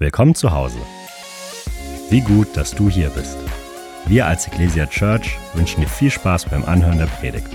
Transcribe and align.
Willkommen 0.00 0.36
zu 0.36 0.52
Hause. 0.52 0.78
Wie 2.08 2.20
gut, 2.20 2.56
dass 2.56 2.70
du 2.70 2.88
hier 2.88 3.08
bist. 3.10 3.36
Wir 4.06 4.26
als 4.26 4.46
Ecclesia 4.46 4.86
Church 4.86 5.36
wünschen 5.54 5.80
dir 5.80 5.88
viel 5.88 6.12
Spaß 6.12 6.44
beim 6.44 6.64
Anhören 6.64 6.98
der 6.98 7.06
Predigt. 7.06 7.48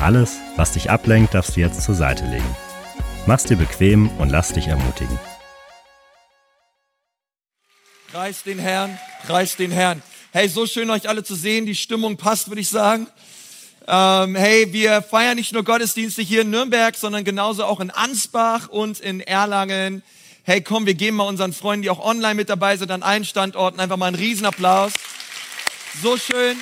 Alles, 0.00 0.38
was 0.56 0.72
dich 0.72 0.90
ablenkt, 0.90 1.32
darfst 1.32 1.54
du 1.54 1.60
jetzt 1.60 1.80
zur 1.80 1.94
Seite 1.94 2.24
legen. 2.24 2.56
Mach's 3.28 3.44
dir 3.44 3.56
bequem 3.56 4.08
und 4.18 4.30
lass 4.30 4.52
dich 4.52 4.66
ermutigen. 4.66 5.16
Preis 8.10 8.42
den 8.42 8.58
Herrn, 8.58 8.98
preis 9.24 9.54
den 9.54 9.70
Herrn. 9.70 10.02
Hey, 10.32 10.48
so 10.48 10.66
schön 10.66 10.90
euch 10.90 11.08
alle 11.08 11.22
zu 11.22 11.36
sehen. 11.36 11.66
Die 11.66 11.76
Stimmung 11.76 12.16
passt, 12.16 12.48
würde 12.48 12.62
ich 12.62 12.68
sagen. 12.68 13.06
Ähm, 13.86 14.34
hey, 14.34 14.72
wir 14.72 15.02
feiern 15.02 15.36
nicht 15.36 15.52
nur 15.52 15.62
Gottesdienste 15.62 16.20
hier 16.20 16.40
in 16.40 16.50
Nürnberg, 16.50 16.96
sondern 16.96 17.22
genauso 17.22 17.64
auch 17.64 17.78
in 17.78 17.92
Ansbach 17.92 18.68
und 18.70 18.98
in 18.98 19.20
Erlangen 19.20 20.02
hey 20.50 20.60
komm, 20.60 20.84
wir 20.84 20.94
geben 20.94 21.18
mal 21.18 21.28
unseren 21.28 21.52
Freunden, 21.52 21.82
die 21.82 21.90
auch 21.90 22.04
online 22.04 22.34
mit 22.34 22.48
dabei 22.48 22.76
sind, 22.76 22.90
an 22.90 23.04
allen 23.04 23.24
Standorten 23.24 23.78
einfach 23.78 23.96
mal 23.96 24.06
einen 24.06 24.16
Riesenapplaus. 24.16 24.92
So 26.02 26.16
schön, 26.16 26.58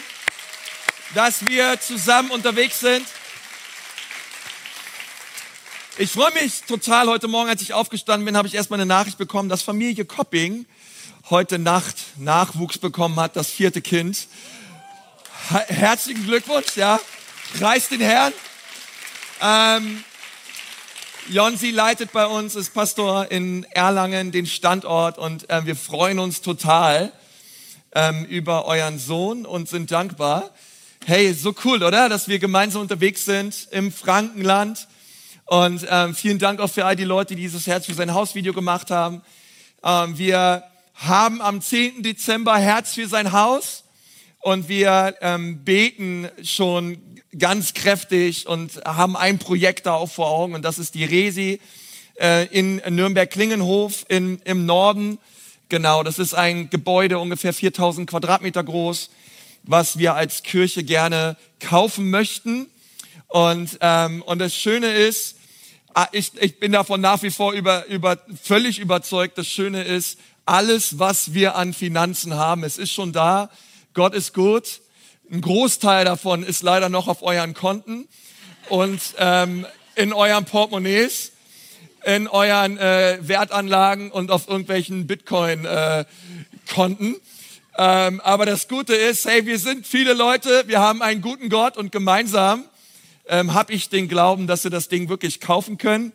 dass 1.14 1.47
wir 1.47 1.80
zusammen 1.80 2.30
unterwegs 2.30 2.80
sind. 2.80 3.06
Ich 5.97 6.11
freue 6.11 6.34
mich 6.34 6.64
total. 6.64 7.09
Heute 7.09 7.28
Morgen, 7.28 7.48
als 7.48 7.62
ich 7.62 7.73
aufgestanden 7.73 8.27
bin, 8.27 8.37
habe 8.37 8.47
ich 8.47 8.55
erstmal 8.55 8.78
eine 8.78 8.84
Nachricht 8.84 9.16
bekommen, 9.16 9.48
dass 9.48 9.62
Familie 9.62 10.05
Kopping 10.05 10.66
heute 11.30 11.59
Nacht 11.59 11.97
Nachwuchs 12.19 12.77
bekommen 12.77 13.19
hat, 13.19 13.36
das 13.36 13.48
vierte 13.48 13.80
Kind. 13.80 14.28
Herzlichen 15.48 16.27
Glückwunsch, 16.27 16.77
ja. 16.77 17.00
Preis 17.59 17.89
den 17.89 18.02
Herrn. 18.02 18.34
Ähm, 19.41 20.05
Jonsi 21.30 21.73
leitet 21.73 22.12
bei 22.12 22.27
uns, 22.27 22.55
ist 22.55 22.73
Pastor 22.73 23.30
in 23.30 23.64
Erlangen, 23.64 24.32
den 24.32 24.46
Standort 24.46 25.19
und 25.19 25.50
äh, 25.50 25.66
wir 25.66 25.77
freuen 25.77 26.20
uns 26.20 26.41
total 26.41 27.12
ähm, 27.95 28.24
über 28.24 28.64
euren 28.64 28.98
Sohn 28.98 29.44
und 29.44 29.69
sind 29.69 29.91
dankbar. 29.91 30.48
Hey, 31.05 31.34
so 31.34 31.55
cool, 31.66 31.83
oder? 31.83 32.08
Dass 32.08 32.28
wir 32.28 32.38
gemeinsam 32.38 32.80
unterwegs 32.80 33.27
sind 33.27 33.69
im 33.72 33.92
Frankenland. 33.92 34.88
Und 35.44 35.86
ähm, 35.91 36.14
vielen 36.14 36.38
Dank 36.38 36.61
auch 36.61 36.70
für 36.70 36.86
all 36.86 36.97
die 36.97 37.05
Leute, 37.05 37.36
die 37.36 37.42
dieses 37.42 37.66
Herz 37.66 37.84
für 37.84 37.94
sein 37.94 38.14
Haus 38.14 38.34
Video 38.34 38.55
gemacht 38.55 38.91
haben. 38.91 39.20
Ähm, 39.84 40.16
wir 40.16 40.64
haben 40.94 41.42
am 41.42 41.60
10. 41.60 42.03
Dezember 42.03 42.56
Herz 42.56 42.94
für 42.94 43.06
sein 43.06 43.33
Haus 43.33 43.84
und 44.48 44.70
wir 44.70 45.14
ähm, 45.20 45.62
beten 45.62 46.27
schon 46.42 46.96
ganz 47.38 47.74
kräftig 47.74 48.46
und 48.46 48.82
haben 48.86 49.14
ein 49.14 49.38
Projekt 49.38 49.84
da 49.84 49.92
auch 49.92 50.10
vor 50.10 50.30
Augen 50.30 50.54
und 50.54 50.62
das 50.64 50.78
ist 50.78 50.94
die 50.94 51.04
Resi 51.04 51.60
äh, 52.18 52.46
in 52.46 52.76
Nürnberg-Klingenhof 52.76 54.06
in, 54.08 54.41
im 54.44 54.64
Norden. 54.64 55.19
Genau, 55.69 56.02
das 56.02 56.19
ist 56.19 56.32
ein 56.32 56.70
Gebäude 56.70 57.19
ungefähr 57.19 57.52
4000 57.52 58.08
Quadratmeter 58.08 58.64
groß, 58.64 59.10
was 59.64 59.98
wir 59.98 60.14
als 60.14 60.42
Kirche 60.42 60.82
gerne 60.82 61.36
kaufen 61.60 62.08
möchten. 62.08 62.69
Und, 63.26 63.76
ähm, 63.82 64.22
und 64.22 64.38
das 64.38 64.54
Schöne 64.54 64.86
ist, 64.94 65.36
ah, 65.92 66.08
ich, 66.12 66.32
ich 66.41 66.58
bin 66.58 66.72
davon 66.72 67.02
nach 67.02 67.22
wie 67.22 67.30
vor 67.30 67.52
über, 67.52 67.84
über, 67.88 68.16
völlig 68.42 68.78
überzeugt, 68.78 69.36
das 69.36 69.46
Schöne 69.46 69.84
ist, 69.84 70.19
alles, 70.46 70.98
was 70.98 71.34
wir 71.34 71.54
an 71.54 71.74
Finanzen 71.74 72.32
haben, 72.32 72.64
es 72.64 72.78
ist 72.78 72.92
schon 72.92 73.12
da. 73.12 73.50
Gott 73.98 74.14
ist 74.14 74.32
gut 74.32 74.80
ein 75.28 75.41
Großteil 75.41 76.04
davon 76.04 76.44
ist 76.44 76.62
leider 76.62 76.88
noch 76.88 77.08
auf 77.08 77.22
euren 77.22 77.52
Konten 77.52 78.06
und 78.68 79.00
ähm, 79.18 79.66
in 79.94 80.12
euren 80.12 80.44
Portemonnaies, 80.44 81.32
in 82.04 82.28
euren 82.28 82.78
äh, 82.78 83.19
Wertanlagen 83.20 84.12
und 84.12 84.30
auf 84.30 84.46
irgendwelchen 84.48 85.08
Bitcoin-Konten. 85.08 87.14
Äh, 87.14 87.19
ähm, 87.76 88.20
aber 88.20 88.46
das 88.46 88.69
Gute 88.69 88.94
ist, 88.94 89.26
hey, 89.26 89.44
wir 89.46 89.58
sind 89.58 89.84
viele 89.84 90.14
Leute, 90.14 90.62
wir 90.66 90.78
haben 90.80 91.02
einen 91.02 91.20
guten 91.20 91.50
Gott 91.50 91.76
und 91.76 91.92
gemeinsam 91.92 92.64
ähm, 93.26 93.53
habe 93.53 93.72
ich 93.72 93.88
den 93.88 94.06
Glauben, 94.08 94.47
dass 94.47 94.62
wir 94.64 94.70
das 94.70 94.88
Ding 94.88 95.08
wirklich 95.08 95.41
kaufen 95.41 95.76
können 95.76 96.12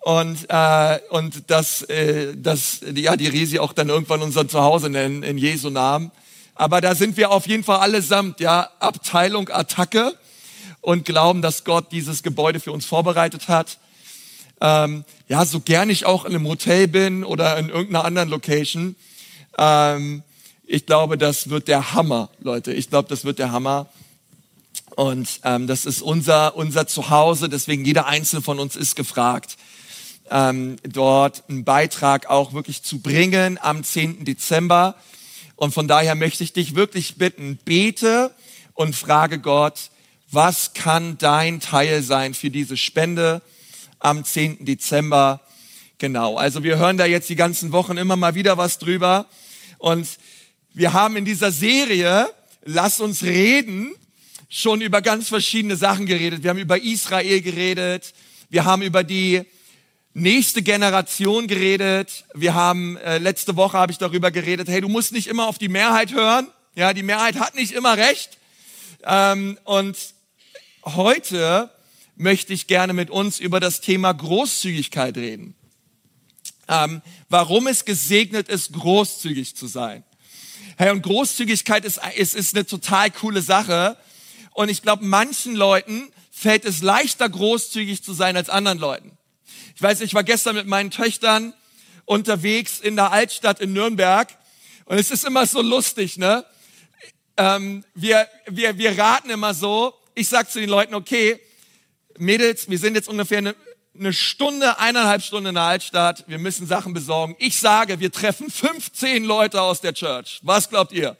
und 0.00 0.46
äh, 0.48 0.98
und 1.10 1.48
dass 1.50 1.82
äh, 1.82 2.36
dass 2.36 2.80
ja 2.94 3.16
die 3.16 3.28
Resi 3.28 3.58
auch 3.58 3.72
dann 3.72 3.88
irgendwann 3.88 4.20
unser 4.20 4.46
Zuhause 4.48 4.90
nennen 4.90 5.22
in 5.22 5.38
Jesu 5.38 5.70
Namen. 5.70 6.10
Aber 6.54 6.80
da 6.80 6.94
sind 6.94 7.16
wir 7.16 7.30
auf 7.30 7.46
jeden 7.46 7.64
Fall 7.64 7.80
allesamt, 7.80 8.40
ja, 8.40 8.70
Abteilung 8.78 9.48
Attacke 9.48 10.16
und 10.80 11.04
glauben, 11.04 11.42
dass 11.42 11.64
Gott 11.64 11.90
dieses 11.90 12.22
Gebäude 12.22 12.60
für 12.60 12.72
uns 12.72 12.86
vorbereitet 12.86 13.48
hat. 13.48 13.78
Ähm, 14.60 15.04
ja, 15.28 15.44
so 15.44 15.60
gern 15.60 15.90
ich 15.90 16.06
auch 16.06 16.24
in 16.24 16.34
einem 16.34 16.46
Hotel 16.46 16.86
bin 16.86 17.24
oder 17.24 17.58
in 17.58 17.70
irgendeiner 17.70 18.04
anderen 18.04 18.28
Location. 18.28 18.94
Ähm, 19.58 20.22
ich 20.66 20.86
glaube, 20.86 21.18
das 21.18 21.50
wird 21.50 21.68
der 21.68 21.92
Hammer, 21.92 22.30
Leute. 22.40 22.72
Ich 22.72 22.88
glaube, 22.88 23.08
das 23.08 23.24
wird 23.24 23.38
der 23.38 23.50
Hammer. 23.50 23.88
Und 24.96 25.40
ähm, 25.42 25.66
das 25.66 25.86
ist 25.86 26.02
unser, 26.02 26.56
unser 26.56 26.86
Zuhause. 26.86 27.48
Deswegen 27.48 27.84
jeder 27.84 28.06
Einzelne 28.06 28.42
von 28.42 28.60
uns 28.60 28.76
ist 28.76 28.94
gefragt, 28.94 29.56
ähm, 30.30 30.76
dort 30.84 31.44
einen 31.48 31.64
Beitrag 31.64 32.30
auch 32.30 32.52
wirklich 32.52 32.82
zu 32.82 33.00
bringen 33.00 33.58
am 33.60 33.82
10. 33.82 34.24
Dezember. 34.24 34.94
Und 35.64 35.72
von 35.72 35.88
daher 35.88 36.14
möchte 36.14 36.44
ich 36.44 36.52
dich 36.52 36.74
wirklich 36.74 37.16
bitten, 37.16 37.56
bete 37.64 38.34
und 38.74 38.94
frage 38.94 39.38
Gott, 39.38 39.88
was 40.30 40.74
kann 40.74 41.16
dein 41.16 41.58
Teil 41.58 42.02
sein 42.02 42.34
für 42.34 42.50
diese 42.50 42.76
Spende 42.76 43.40
am 43.98 44.26
10. 44.26 44.66
Dezember? 44.66 45.40
Genau, 45.96 46.36
also 46.36 46.64
wir 46.64 46.76
hören 46.76 46.98
da 46.98 47.06
jetzt 47.06 47.30
die 47.30 47.34
ganzen 47.34 47.72
Wochen 47.72 47.96
immer 47.96 48.14
mal 48.14 48.34
wieder 48.34 48.58
was 48.58 48.78
drüber. 48.78 49.24
Und 49.78 50.06
wir 50.74 50.92
haben 50.92 51.16
in 51.16 51.24
dieser 51.24 51.50
Serie, 51.50 52.28
lass 52.66 53.00
uns 53.00 53.22
reden, 53.22 53.94
schon 54.50 54.82
über 54.82 55.00
ganz 55.00 55.30
verschiedene 55.30 55.76
Sachen 55.76 56.04
geredet. 56.04 56.42
Wir 56.42 56.50
haben 56.50 56.58
über 56.58 56.78
Israel 56.78 57.40
geredet. 57.40 58.12
Wir 58.50 58.66
haben 58.66 58.82
über 58.82 59.02
die 59.02 59.46
nächste 60.14 60.62
Generation 60.62 61.48
geredet. 61.48 62.24
Wir 62.34 62.54
haben 62.54 62.96
äh, 62.98 63.18
letzte 63.18 63.56
Woche 63.56 63.76
habe 63.76 63.92
ich 63.92 63.98
darüber 63.98 64.30
geredet. 64.30 64.68
Hey, 64.68 64.80
du 64.80 64.88
musst 64.88 65.12
nicht 65.12 65.26
immer 65.26 65.48
auf 65.48 65.58
die 65.58 65.68
Mehrheit 65.68 66.12
hören. 66.12 66.46
Ja, 66.76 66.94
die 66.94 67.02
Mehrheit 67.02 67.38
hat 67.38 67.54
nicht 67.56 67.72
immer 67.72 67.96
recht. 67.96 68.38
Ähm, 69.04 69.58
und 69.64 69.96
heute 70.84 71.70
möchte 72.16 72.52
ich 72.52 72.68
gerne 72.68 72.92
mit 72.92 73.10
uns 73.10 73.40
über 73.40 73.58
das 73.58 73.80
Thema 73.80 74.12
Großzügigkeit 74.12 75.16
reden. 75.16 75.56
Ähm, 76.68 77.02
warum 77.28 77.66
es 77.66 77.84
gesegnet 77.84 78.48
ist, 78.48 78.72
großzügig 78.72 79.56
zu 79.56 79.66
sein. 79.66 80.04
Hey, 80.76 80.90
und 80.90 81.02
Großzügigkeit 81.02 81.84
ist, 81.84 82.00
ist, 82.16 82.34
ist 82.34 82.54
eine 82.54 82.64
total 82.64 83.10
coole 83.10 83.42
Sache. 83.42 83.96
Und 84.52 84.68
ich 84.68 84.82
glaube, 84.82 85.04
manchen 85.04 85.56
Leuten 85.56 86.08
fällt 86.30 86.64
es 86.64 86.82
leichter, 86.82 87.28
großzügig 87.28 88.02
zu 88.02 88.12
sein 88.12 88.36
als 88.36 88.48
anderen 88.48 88.78
Leuten. 88.78 89.18
Ich 89.74 89.82
weiß, 89.82 90.00
ich 90.00 90.14
war 90.14 90.24
gestern 90.24 90.56
mit 90.56 90.66
meinen 90.66 90.90
Töchtern 90.90 91.54
unterwegs 92.04 92.80
in 92.80 92.96
der 92.96 93.12
Altstadt 93.12 93.60
in 93.60 93.72
Nürnberg 93.72 94.28
und 94.86 94.98
es 94.98 95.10
ist 95.10 95.24
immer 95.24 95.46
so 95.46 95.62
lustig, 95.62 96.18
ne? 96.18 96.44
Ähm, 97.36 97.84
wir, 97.94 98.28
wir, 98.46 98.78
wir 98.78 98.96
raten 98.96 99.30
immer 99.30 99.54
so, 99.54 99.94
ich 100.14 100.28
sag 100.28 100.50
zu 100.50 100.60
den 100.60 100.68
Leuten, 100.68 100.94
okay, 100.94 101.40
Mädels, 102.18 102.68
wir 102.68 102.78
sind 102.78 102.94
jetzt 102.94 103.08
ungefähr 103.08 103.38
eine, 103.38 103.56
eine 103.98 104.12
Stunde, 104.12 104.78
eineinhalb 104.78 105.22
Stunden 105.22 105.48
in 105.48 105.54
der 105.54 105.64
Altstadt, 105.64 106.24
wir 106.28 106.38
müssen 106.38 106.66
Sachen 106.66 106.92
besorgen. 106.92 107.34
Ich 107.38 107.58
sage, 107.58 107.98
wir 107.98 108.12
treffen 108.12 108.50
15 108.50 109.24
Leute 109.24 109.60
aus 109.60 109.80
der 109.80 109.94
Church. 109.94 110.38
Was 110.42 110.68
glaubt 110.68 110.92
ihr? 110.92 111.16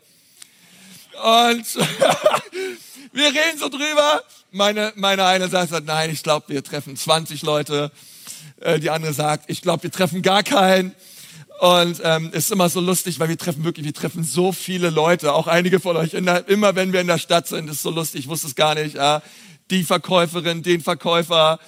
Und 1.14 1.66
wir 3.12 3.26
reden 3.26 3.58
so 3.58 3.68
drüber. 3.68 4.22
Meine, 4.50 4.92
meine 4.94 5.24
eine 5.24 5.48
sagt, 5.48 5.72
nein, 5.84 6.10
ich 6.10 6.22
glaube, 6.22 6.48
wir 6.48 6.62
treffen 6.62 6.96
20 6.96 7.42
Leute. 7.42 7.90
Äh, 8.60 8.80
die 8.80 8.90
andere 8.90 9.12
sagt, 9.12 9.44
ich 9.48 9.62
glaube, 9.62 9.84
wir 9.84 9.90
treffen 9.90 10.22
gar 10.22 10.42
keinen. 10.42 10.94
Und 11.60 12.00
ähm, 12.02 12.30
ist 12.32 12.50
immer 12.50 12.68
so 12.68 12.80
lustig, 12.80 13.20
weil 13.20 13.28
wir 13.28 13.38
treffen 13.38 13.64
wirklich, 13.64 13.86
wir 13.86 13.94
treffen 13.94 14.24
so 14.24 14.50
viele 14.50 14.90
Leute, 14.90 15.32
auch 15.32 15.46
einige 15.46 15.78
von 15.78 15.96
euch. 15.96 16.10
Der, 16.10 16.48
immer 16.48 16.74
wenn 16.74 16.92
wir 16.92 17.00
in 17.00 17.06
der 17.06 17.18
Stadt 17.18 17.46
sind, 17.46 17.70
ist 17.70 17.82
so 17.82 17.90
lustig, 17.90 18.22
ich 18.22 18.28
wusste 18.28 18.48
es 18.48 18.54
gar 18.54 18.74
nicht. 18.74 18.96
Ja, 18.96 19.22
die 19.70 19.84
Verkäuferin, 19.84 20.62
den 20.62 20.80
Verkäufer, 20.80 21.60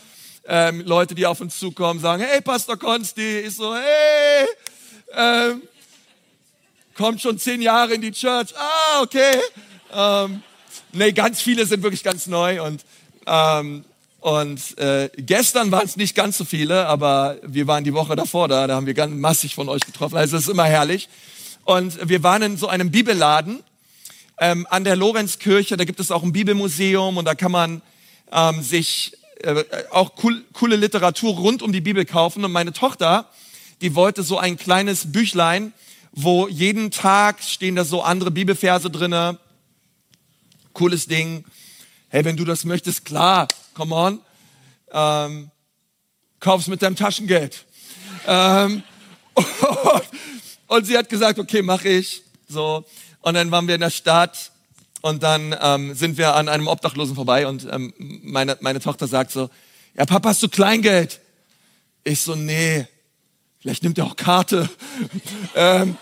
ähm, 0.48 0.82
Leute, 0.84 1.14
die 1.14 1.26
auf 1.26 1.40
uns 1.40 1.58
zukommen, 1.58 2.00
sagen, 2.00 2.24
hey 2.26 2.40
Pastor 2.40 2.76
Konsti, 2.76 3.40
ich 3.40 3.54
so, 3.54 3.74
hey, 3.74 4.46
ähm, 5.14 5.62
kommt 6.96 7.20
schon 7.20 7.38
zehn 7.38 7.62
Jahre 7.62 7.94
in 7.94 8.00
die 8.00 8.12
Church, 8.12 8.54
ah, 8.56 9.02
okay. 9.02 9.40
Ähm, 9.92 10.42
nee, 10.92 11.12
ganz 11.12 11.40
viele 11.40 11.66
sind 11.66 11.82
wirklich 11.82 12.02
ganz 12.02 12.26
neu 12.26 12.62
und 12.62 12.84
ähm, 13.26 13.84
und 14.26 14.76
äh, 14.78 15.08
gestern 15.19 15.70
waren 15.70 15.84
es 15.84 15.94
nicht 15.94 16.17
ganz 16.17 16.37
so 16.37 16.44
viele, 16.44 16.88
aber 16.88 17.37
wir 17.44 17.69
waren 17.69 17.84
die 17.84 17.94
Woche 17.94 18.17
davor 18.17 18.49
da, 18.49 18.67
da 18.67 18.75
haben 18.75 18.87
wir 18.87 18.94
ganz 18.94 19.14
massig 19.14 19.55
von 19.55 19.69
euch 19.69 19.82
getroffen. 19.82 20.17
Also 20.17 20.37
es 20.37 20.43
ist 20.43 20.49
immer 20.49 20.64
herrlich. 20.64 21.08
Und 21.62 22.08
wir 22.08 22.25
waren 22.25 22.43
in 22.43 22.56
so 22.56 22.67
einem 22.67 22.90
Bibelladen 22.90 23.62
ähm, 24.40 24.67
an 24.69 24.82
der 24.82 24.96
Lorenzkirche. 24.96 25.76
Da 25.76 25.84
gibt 25.84 26.00
es 26.00 26.11
auch 26.11 26.25
ein 26.25 26.32
Bibelmuseum 26.32 27.19
und 27.19 27.25
da 27.25 27.37
kann 27.37 27.52
man 27.52 27.82
ähm, 28.32 28.62
sich 28.62 29.12
äh, 29.44 29.62
auch 29.93 30.14
cool, 30.25 30.44
coole 30.55 30.75
Literatur 30.75 31.37
rund 31.37 31.62
um 31.62 31.70
die 31.70 31.81
Bibel 31.81 32.05
kaufen. 32.05 32.44
Und 32.44 32.50
meine 32.50 32.73
Tochter, 32.73 33.31
die 33.81 33.94
wollte 33.94 34.25
so 34.25 34.38
ein 34.38 34.56
kleines 34.56 35.12
Büchlein, 35.12 35.73
wo 36.11 36.49
jeden 36.49 36.90
Tag 36.90 37.44
stehen 37.44 37.76
da 37.76 37.84
so 37.84 38.02
andere 38.02 38.32
Bibelverse 38.32 38.90
drinne. 38.90 39.38
Cooles 40.73 41.06
Ding. 41.06 41.44
Hey, 42.08 42.24
wenn 42.24 42.36
du 42.36 42.44
das 42.44 42.64
möchtest, 42.64 43.04
klar, 43.04 43.48
come 43.74 43.94
on. 43.94 44.20
Ähm, 44.92 45.50
kauf's 46.38 46.68
mit 46.68 46.80
deinem 46.80 46.94
Taschengeld. 46.94 47.64
Ähm, 48.26 48.84
und, 49.34 49.46
und 50.68 50.86
sie 50.86 50.96
hat 50.96 51.08
gesagt, 51.08 51.38
okay, 51.38 51.62
mache 51.62 51.88
ich. 51.88 52.22
So. 52.48 52.84
Und 53.22 53.34
dann 53.34 53.50
waren 53.50 53.66
wir 53.66 53.74
in 53.74 53.80
der 53.80 53.90
Stadt 53.90 54.52
und 55.00 55.24
dann 55.24 55.54
ähm, 55.60 55.94
sind 55.94 56.16
wir 56.16 56.36
an 56.36 56.48
einem 56.48 56.68
Obdachlosen 56.68 57.16
vorbei 57.16 57.46
und 57.48 57.66
ähm, 57.70 57.92
meine, 57.98 58.56
meine 58.60 58.80
Tochter 58.80 59.08
sagt 59.08 59.32
so, 59.32 59.50
ja 59.96 60.06
Papa, 60.06 60.28
hast 60.28 60.42
du 60.44 60.48
Kleingeld? 60.48 61.20
Ich 62.04 62.20
so, 62.20 62.36
nee, 62.36 62.86
vielleicht 63.58 63.82
nimmt 63.82 63.98
er 63.98 64.06
auch 64.06 64.16
Karte. 64.16 64.70
ähm, 65.56 65.96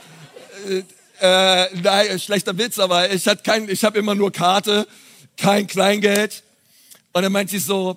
äh, 0.68 0.82
äh, 1.20 1.68
nein, 1.80 2.18
schlechter 2.20 2.58
Witz, 2.58 2.78
aber 2.78 3.10
ich, 3.10 3.26
hat 3.26 3.42
kein, 3.42 3.68
ich 3.70 3.84
habe 3.84 3.98
immer 3.98 4.14
nur 4.14 4.30
Karte, 4.30 4.86
kein 5.36 5.66
Kleingeld. 5.66 6.42
Und 7.12 7.22
dann 7.22 7.32
meint 7.32 7.50
sie 7.50 7.58
so, 7.58 7.96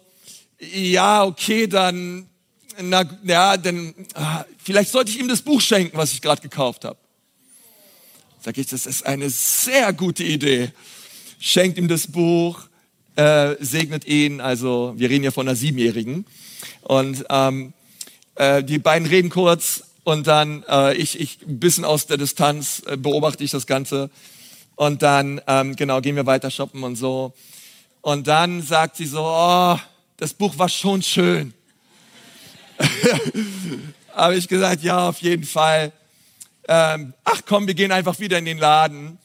ja, 0.60 1.24
okay, 1.24 1.68
dann, 1.68 2.28
na, 2.82 3.04
ja, 3.24 3.58
dann, 3.58 3.94
ah, 4.14 4.46
vielleicht 4.64 4.92
sollte 4.92 5.12
ich 5.12 5.20
ihm 5.20 5.28
das 5.28 5.42
Buch 5.42 5.62
schenken, 5.62 5.98
was 5.98 6.14
ich 6.14 6.22
gerade 6.22 6.42
gekauft 6.42 6.86
habe. 6.86 6.98
Sag 8.42 8.58
ich, 8.58 8.68
das 8.68 8.86
ist 8.86 9.06
eine 9.06 9.30
sehr 9.30 9.94
gute 9.94 10.24
Idee 10.24 10.72
schenkt 11.40 11.78
ihm 11.78 11.88
das 11.88 12.08
Buch, 12.08 12.62
äh, 13.16 13.56
segnet 13.60 14.06
ihn. 14.06 14.42
Also 14.42 14.94
wir 14.98 15.10
reden 15.10 15.24
ja 15.24 15.32
von 15.32 15.48
einer 15.48 15.56
Siebenjährigen. 15.56 16.26
Und 16.82 17.26
ähm, 17.30 17.74
äh, 18.36 18.64
die 18.64 18.80
beiden 18.80 19.08
reden 19.08 19.30
kurz 19.30 19.84
und 20.04 20.28
dann 20.28 20.64
äh, 20.70 20.96
ich, 20.96 21.20
ich 21.20 21.40
ein 21.48 21.60
bisschen 21.60 21.86
aus 21.86 22.08
der 22.08 22.18
Distanz 22.18 22.82
äh, 22.86 22.98
beobachte 22.98 23.44
ich 23.44 23.52
das 23.52 23.68
Ganze. 23.68 24.10
Und 24.78 25.02
dann, 25.02 25.42
ähm, 25.48 25.76
genau, 25.76 26.00
gehen 26.02 26.16
wir 26.16 26.28
weiter 26.28 26.52
shoppen 26.52 26.84
und 26.84 26.96
so. 26.96 27.34
Und 28.02 28.28
dann 28.28 28.62
sagt 28.62 28.96
sie 28.96 29.08
so, 29.08 29.24
oh, 29.26 29.78
das 30.18 30.34
Buch 30.34 30.58
war 30.58 30.70
schon 30.70 31.02
schön. 31.02 31.54
Habe 34.14 34.36
ich 34.36 34.48
gesagt, 34.48 34.84
ja, 34.84 35.10
auf 35.10 35.20
jeden 35.20 35.46
Fall. 35.46 35.92
Ähm, 36.68 37.14
ach 37.24 37.42
komm, 37.48 37.66
wir 37.66 37.74
gehen 37.74 37.92
einfach 37.92 38.20
wieder 38.20 38.38
in 38.38 38.46
den 38.46 38.60
Laden 38.60 39.18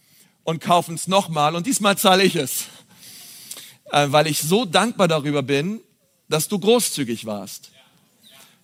und 0.42 0.60
kaufen 0.62 0.94
es 0.94 1.06
nochmal 1.06 1.54
und 1.54 1.66
diesmal 1.66 1.98
zahle 1.98 2.24
ich 2.24 2.36
es, 2.36 2.64
äh, 3.90 4.06
weil 4.08 4.26
ich 4.26 4.40
so 4.40 4.64
dankbar 4.64 5.06
darüber 5.06 5.42
bin, 5.42 5.80
dass 6.28 6.48
du 6.48 6.58
großzügig 6.58 7.26
warst, 7.26 7.72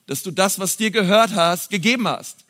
dass 0.07 0.23
du 0.23 0.31
das, 0.31 0.59
was 0.59 0.79
dir 0.79 0.91
gehört 0.91 1.35
hast, 1.35 1.71
gegeben 1.71 2.09
hast. 2.09 2.45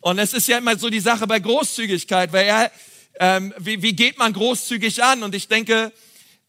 Und 0.00 0.18
es 0.18 0.32
ist 0.32 0.48
ja 0.48 0.56
immer 0.56 0.78
so 0.78 0.88
die 0.88 1.00
Sache 1.00 1.26
bei 1.26 1.40
Großzügigkeit, 1.40 2.32
weil 2.32 2.46
er, 2.46 2.70
ähm, 3.20 3.52
wie, 3.58 3.82
wie 3.82 3.92
geht 3.92 4.18
man 4.18 4.32
großzügig 4.32 5.04
an? 5.04 5.22
Und 5.22 5.34
ich 5.34 5.46
denke, 5.46 5.92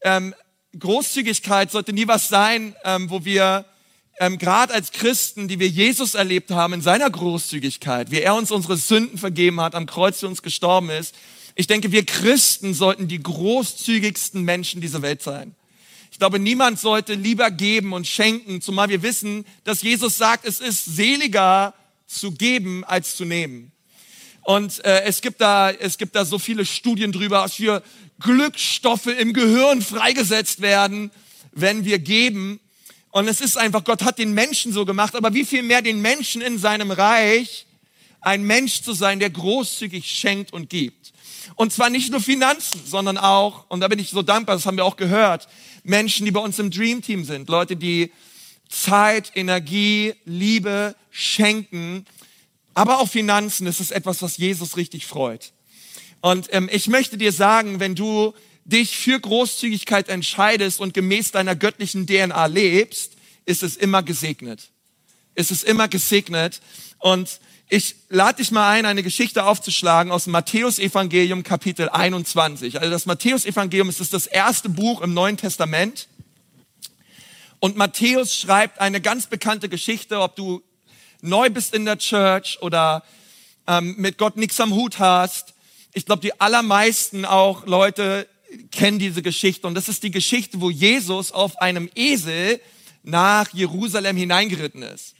ähm, 0.00 0.34
Großzügigkeit 0.76 1.70
sollte 1.70 1.92
nie 1.92 2.08
was 2.08 2.28
sein, 2.28 2.74
ähm, 2.82 3.10
wo 3.10 3.26
wir 3.26 3.66
ähm, 4.18 4.38
gerade 4.38 4.72
als 4.72 4.90
Christen, 4.90 5.48
die 5.48 5.60
wir 5.60 5.68
Jesus 5.68 6.14
erlebt 6.14 6.50
haben 6.50 6.72
in 6.72 6.80
seiner 6.80 7.10
Großzügigkeit, 7.10 8.10
wie 8.10 8.22
er 8.22 8.34
uns 8.34 8.50
unsere 8.50 8.78
Sünden 8.78 9.18
vergeben 9.18 9.60
hat, 9.60 9.74
am 9.74 9.84
Kreuz 9.84 10.20
für 10.20 10.28
uns 10.28 10.42
gestorben 10.42 10.88
ist, 10.88 11.14
ich 11.54 11.66
denke, 11.66 11.92
wir 11.92 12.06
Christen 12.06 12.72
sollten 12.72 13.06
die 13.06 13.22
großzügigsten 13.22 14.42
Menschen 14.42 14.80
dieser 14.80 15.02
Welt 15.02 15.20
sein. 15.20 15.54
Ich 16.10 16.18
glaube, 16.18 16.38
niemand 16.38 16.80
sollte 16.80 17.12
lieber 17.12 17.50
geben 17.50 17.92
und 17.92 18.06
schenken, 18.06 18.62
zumal 18.62 18.88
wir 18.88 19.02
wissen, 19.02 19.44
dass 19.64 19.82
Jesus 19.82 20.16
sagt, 20.16 20.46
es 20.46 20.60
ist 20.60 20.86
seliger 20.86 21.74
zu 22.06 22.32
geben 22.32 22.82
als 22.84 23.16
zu 23.16 23.26
nehmen. 23.26 23.72
Und 24.42 24.84
äh, 24.84 25.02
es, 25.02 25.20
gibt 25.20 25.40
da, 25.40 25.70
es 25.70 25.98
gibt 25.98 26.16
da 26.16 26.24
so 26.24 26.38
viele 26.38 26.64
Studien 26.64 27.12
drüber, 27.12 27.42
was 27.42 27.54
für 27.54 27.82
Glückstoffe 28.20 29.06
im 29.06 29.32
Gehirn 29.32 29.82
freigesetzt 29.82 30.60
werden, 30.60 31.10
wenn 31.52 31.84
wir 31.84 31.98
geben. 31.98 32.60
Und 33.10 33.28
es 33.28 33.40
ist 33.40 33.56
einfach, 33.56 33.84
Gott 33.84 34.02
hat 34.02 34.18
den 34.18 34.32
Menschen 34.32 34.72
so 34.72 34.84
gemacht, 34.84 35.14
aber 35.14 35.34
wie 35.34 35.44
viel 35.44 35.62
mehr 35.62 35.82
den 35.82 36.00
Menschen 36.00 36.42
in 36.42 36.58
seinem 36.58 36.90
Reich, 36.90 37.66
ein 38.20 38.42
Mensch 38.42 38.82
zu 38.82 38.92
sein, 38.92 39.20
der 39.20 39.30
großzügig 39.30 40.06
schenkt 40.06 40.52
und 40.52 40.70
gibt. 40.70 41.12
Und 41.56 41.72
zwar 41.72 41.90
nicht 41.90 42.10
nur 42.10 42.20
Finanzen, 42.20 42.80
sondern 42.86 43.18
auch, 43.18 43.68
und 43.68 43.80
da 43.80 43.88
bin 43.88 43.98
ich 43.98 44.10
so 44.10 44.22
dankbar, 44.22 44.56
das 44.56 44.66
haben 44.66 44.76
wir 44.76 44.84
auch 44.84 44.96
gehört, 44.96 45.48
Menschen, 45.82 46.24
die 46.24 46.30
bei 46.30 46.40
uns 46.40 46.58
im 46.58 46.70
Dream 46.70 47.02
Team 47.02 47.24
sind, 47.24 47.48
Leute, 47.48 47.76
die 47.76 48.12
Zeit, 48.68 49.32
Energie, 49.34 50.14
Liebe 50.24 50.94
schenken, 51.10 52.06
aber 52.74 53.00
auch 53.00 53.08
Finanzen, 53.08 53.66
das 53.66 53.80
ist 53.80 53.92
etwas, 53.92 54.22
was 54.22 54.36
Jesus 54.36 54.76
richtig 54.76 55.06
freut. 55.06 55.52
Und 56.20 56.48
ähm, 56.52 56.68
ich 56.72 56.86
möchte 56.88 57.18
dir 57.18 57.32
sagen, 57.32 57.80
wenn 57.80 57.94
du 57.94 58.32
dich 58.64 58.96
für 58.96 59.18
Großzügigkeit 59.18 60.08
entscheidest 60.08 60.80
und 60.80 60.94
gemäß 60.94 61.32
deiner 61.32 61.56
göttlichen 61.56 62.06
DNA 62.06 62.46
lebst, 62.46 63.14
ist 63.44 63.62
es 63.62 63.76
immer 63.76 64.02
gesegnet. 64.02 64.70
Ist 65.34 65.50
es 65.50 65.62
immer 65.62 65.88
gesegnet. 65.88 66.60
Und 66.98 67.40
ich 67.68 67.96
lade 68.08 68.36
dich 68.36 68.50
mal 68.50 68.70
ein, 68.70 68.86
eine 68.86 69.02
Geschichte 69.02 69.44
aufzuschlagen 69.44 70.12
aus 70.12 70.24
dem 70.24 70.32
Matthäusevangelium 70.32 71.42
Kapitel 71.42 71.88
21. 71.88 72.78
Also 72.78 72.90
das 72.90 73.06
Matthäusevangelium 73.06 73.88
ist 73.88 74.12
das 74.12 74.26
erste 74.26 74.68
Buch 74.68 75.00
im 75.00 75.14
Neuen 75.14 75.36
Testament. 75.36 76.06
Und 77.58 77.76
Matthäus 77.76 78.36
schreibt 78.36 78.80
eine 78.80 79.00
ganz 79.00 79.26
bekannte 79.26 79.68
Geschichte, 79.68 80.20
ob 80.20 80.36
du 80.36 80.62
neu 81.22 81.48
bist 81.50 81.74
in 81.74 81.84
der 81.84 81.98
Church 81.98 82.58
oder 82.60 83.02
ähm, 83.66 83.94
mit 83.96 84.18
Gott 84.18 84.36
nichts 84.36 84.60
am 84.60 84.74
Hut 84.74 84.98
hast. 84.98 85.54
Ich 85.94 86.04
glaube, 86.04 86.20
die 86.22 86.38
allermeisten 86.40 87.24
auch 87.24 87.66
Leute 87.66 88.28
kennen 88.70 88.98
diese 88.98 89.22
Geschichte. 89.22 89.66
Und 89.66 89.74
das 89.74 89.88
ist 89.88 90.02
die 90.02 90.10
Geschichte, 90.10 90.60
wo 90.60 90.70
Jesus 90.70 91.32
auf 91.32 91.60
einem 91.60 91.88
Esel 91.94 92.60
nach 93.02 93.52
Jerusalem 93.52 94.16
hineingeritten 94.16 94.82
ist. 94.82 95.14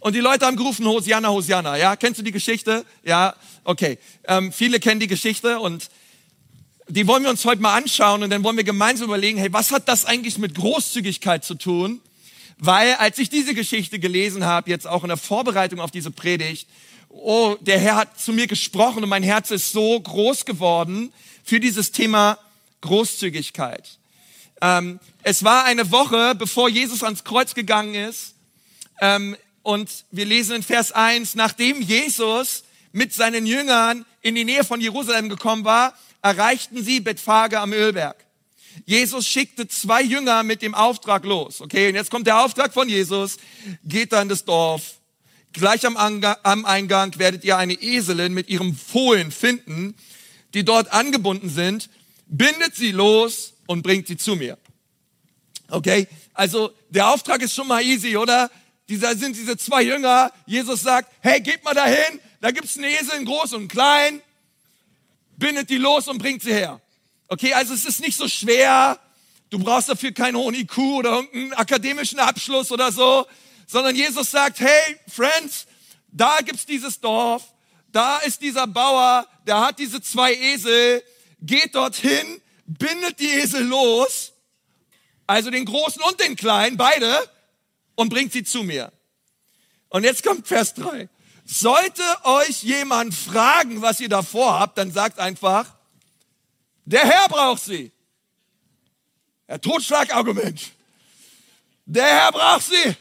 Und 0.00 0.14
die 0.14 0.20
Leute 0.20 0.46
haben 0.46 0.56
gerufen, 0.56 0.86
Hosianna, 0.86 1.28
Hosianna. 1.28 1.76
Ja, 1.76 1.96
kennst 1.96 2.20
du 2.20 2.24
die 2.24 2.32
Geschichte? 2.32 2.84
Ja, 3.04 3.34
okay. 3.64 3.98
Ähm, 4.24 4.52
viele 4.52 4.78
kennen 4.78 5.00
die 5.00 5.08
Geschichte 5.08 5.58
und 5.58 5.90
die 6.88 7.06
wollen 7.06 7.22
wir 7.22 7.30
uns 7.30 7.44
heute 7.44 7.60
mal 7.60 7.76
anschauen 7.76 8.22
und 8.22 8.30
dann 8.30 8.42
wollen 8.44 8.56
wir 8.56 8.64
gemeinsam 8.64 9.08
überlegen, 9.08 9.38
hey, 9.38 9.52
was 9.52 9.72
hat 9.72 9.88
das 9.88 10.04
eigentlich 10.04 10.38
mit 10.38 10.54
Großzügigkeit 10.54 11.44
zu 11.44 11.54
tun? 11.54 12.00
Weil 12.58 12.94
als 12.94 13.18
ich 13.18 13.30
diese 13.30 13.54
Geschichte 13.54 13.98
gelesen 13.98 14.44
habe, 14.44 14.70
jetzt 14.70 14.86
auch 14.86 15.04
in 15.04 15.08
der 15.08 15.16
Vorbereitung 15.16 15.80
auf 15.80 15.90
diese 15.90 16.10
Predigt, 16.10 16.68
oh, 17.08 17.56
der 17.60 17.78
Herr 17.78 17.96
hat 17.96 18.20
zu 18.20 18.32
mir 18.32 18.46
gesprochen 18.46 19.02
und 19.02 19.08
mein 19.08 19.22
Herz 19.22 19.50
ist 19.50 19.72
so 19.72 19.98
groß 20.00 20.44
geworden 20.44 21.12
für 21.44 21.60
dieses 21.60 21.92
Thema 21.92 22.38
Großzügigkeit. 22.80 23.98
Ähm, 24.60 24.98
es 25.22 25.44
war 25.44 25.64
eine 25.64 25.90
Woche, 25.92 26.34
bevor 26.34 26.68
Jesus 26.68 27.02
ans 27.04 27.24
Kreuz 27.24 27.54
gegangen 27.54 27.94
ist. 27.94 28.34
Ähm, 29.00 29.36
und 29.62 30.04
wir 30.10 30.24
lesen 30.24 30.56
in 30.56 30.62
Vers 30.62 30.92
1, 30.92 31.34
nachdem 31.34 31.80
Jesus 31.80 32.64
mit 32.92 33.12
seinen 33.12 33.46
Jüngern 33.46 34.04
in 34.22 34.34
die 34.34 34.44
Nähe 34.44 34.64
von 34.64 34.80
Jerusalem 34.80 35.28
gekommen 35.28 35.64
war, 35.64 35.94
erreichten 36.22 36.82
sie 36.82 37.00
Bethphage 37.00 37.60
am 37.60 37.72
Ölberg. 37.72 38.16
Jesus 38.86 39.26
schickte 39.26 39.68
zwei 39.68 40.02
Jünger 40.02 40.42
mit 40.42 40.62
dem 40.62 40.74
Auftrag 40.74 41.24
los. 41.24 41.60
Okay, 41.60 41.88
und 41.88 41.94
jetzt 41.94 42.10
kommt 42.10 42.26
der 42.26 42.44
Auftrag 42.44 42.72
von 42.72 42.88
Jesus. 42.88 43.38
Geht 43.84 44.12
dann 44.12 44.28
das 44.28 44.44
Dorf. 44.44 44.94
Gleich 45.52 45.86
am, 45.86 45.96
am 45.96 46.64
Eingang 46.64 47.18
werdet 47.18 47.44
ihr 47.44 47.56
eine 47.56 47.74
Eselin 47.74 48.34
mit 48.34 48.48
ihrem 48.48 48.76
Fohlen 48.76 49.30
finden, 49.30 49.94
die 50.54 50.64
dort 50.64 50.92
angebunden 50.92 51.48
sind. 51.48 51.88
Bindet 52.26 52.76
sie 52.76 52.92
los 52.92 53.54
und 53.66 53.82
bringt 53.82 54.06
sie 54.06 54.16
zu 54.16 54.36
mir. 54.36 54.58
Okay, 55.70 56.06
also 56.34 56.70
der 56.88 57.08
Auftrag 57.08 57.42
ist 57.42 57.54
schon 57.54 57.68
mal 57.68 57.82
easy, 57.82 58.16
oder? 58.16 58.50
Dieser 58.88 59.14
sind 59.16 59.36
diese 59.36 59.56
zwei 59.56 59.82
Jünger. 59.82 60.32
Jesus 60.46 60.82
sagt, 60.82 61.12
hey, 61.20 61.40
geht 61.40 61.62
mal 61.64 61.74
dahin. 61.74 62.20
Da 62.40 62.50
gibt's 62.50 62.76
einen 62.76 62.84
Esel, 62.84 63.12
einen 63.12 63.26
groß 63.26 63.52
und 63.54 63.60
einen 63.60 63.68
klein. 63.68 64.22
Bindet 65.36 65.68
die 65.68 65.76
los 65.76 66.08
und 66.08 66.18
bringt 66.18 66.42
sie 66.42 66.52
her. 66.52 66.80
Okay, 67.28 67.52
also 67.52 67.74
es 67.74 67.84
ist 67.84 68.00
nicht 68.00 68.16
so 68.16 68.26
schwer. 68.26 68.98
Du 69.50 69.58
brauchst 69.58 69.88
dafür 69.88 70.12
keinen 70.12 70.36
hohen 70.36 70.54
IQ 70.54 70.78
oder 70.78 71.16
irgendeinen 71.16 71.52
akademischen 71.54 72.18
Abschluss 72.18 72.72
oder 72.72 72.90
so, 72.90 73.26
sondern 73.66 73.94
Jesus 73.94 74.30
sagt, 74.30 74.60
hey, 74.60 74.96
Friends, 75.06 75.66
da 76.10 76.38
gibt's 76.42 76.64
dieses 76.64 77.00
Dorf. 77.00 77.44
Da 77.92 78.18
ist 78.18 78.40
dieser 78.40 78.66
Bauer, 78.66 79.26
der 79.46 79.60
hat 79.60 79.78
diese 79.78 80.00
zwei 80.00 80.34
Esel. 80.34 81.02
Geht 81.40 81.74
dorthin, 81.74 82.40
bindet 82.66 83.20
die 83.20 83.28
Esel 83.28 83.62
los. 83.62 84.32
Also 85.26 85.50
den 85.50 85.66
großen 85.66 86.00
und 86.02 86.18
den 86.20 86.34
kleinen, 86.34 86.78
beide 86.78 87.28
und 87.94 88.08
bringt 88.08 88.32
sie 88.32 88.44
zu 88.44 88.62
mir. 88.62 88.90
Und 89.90 90.04
jetzt 90.04 90.22
kommt 90.22 90.48
Vers 90.48 90.74
3. 90.74 91.08
Sollte 91.44 92.02
euch 92.24 92.62
jemand 92.62 93.14
fragen, 93.14 93.82
was 93.82 94.00
ihr 94.00 94.08
davor 94.08 94.58
habt, 94.60 94.78
dann 94.78 94.92
sagt 94.92 95.18
einfach, 95.18 95.77
der 96.88 97.04
Herr 97.04 97.28
braucht 97.28 97.62
sie. 97.62 97.92
Der 99.46 99.60
Totschlagargument. 99.60 100.70
Der 101.84 102.06
Herr 102.06 102.32
braucht 102.32 102.64
sie. 102.64 102.96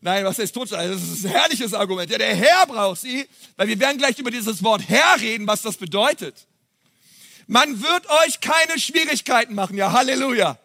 Nein, 0.00 0.24
was 0.24 0.38
heißt 0.38 0.54
Totschlag? 0.54 0.88
Das 0.88 1.02
ist 1.02 1.26
ein 1.26 1.32
herrliches 1.32 1.74
Argument. 1.74 2.10
Ja, 2.10 2.16
der 2.16 2.34
Herr 2.34 2.66
braucht 2.66 3.02
sie, 3.02 3.28
weil 3.56 3.68
wir 3.68 3.78
werden 3.78 3.98
gleich 3.98 4.18
über 4.18 4.30
dieses 4.30 4.62
Wort 4.62 4.82
Herr 4.88 5.20
reden, 5.20 5.46
was 5.46 5.60
das 5.60 5.76
bedeutet. 5.76 6.46
Man 7.46 7.82
wird 7.82 8.08
euch 8.24 8.40
keine 8.40 8.78
Schwierigkeiten 8.78 9.54
machen. 9.54 9.76
Ja, 9.76 9.92
Halleluja. 9.92 10.58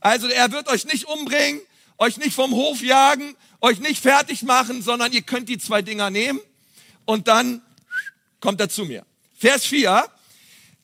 Also 0.00 0.28
er 0.28 0.52
wird 0.52 0.68
euch 0.68 0.86
nicht 0.86 1.04
umbringen, 1.04 1.60
euch 1.98 2.16
nicht 2.16 2.34
vom 2.34 2.52
Hof 2.52 2.80
jagen, 2.82 3.36
euch 3.60 3.80
nicht 3.80 4.00
fertig 4.00 4.42
machen, 4.42 4.80
sondern 4.80 5.12
ihr 5.12 5.22
könnt 5.22 5.50
die 5.50 5.58
zwei 5.58 5.82
Dinger 5.82 6.08
nehmen 6.08 6.40
und 7.04 7.28
dann 7.28 7.60
kommt 8.40 8.60
er 8.60 8.70
zu 8.70 8.86
mir. 8.86 9.04
Vers 9.34 9.66
4. 9.66 10.10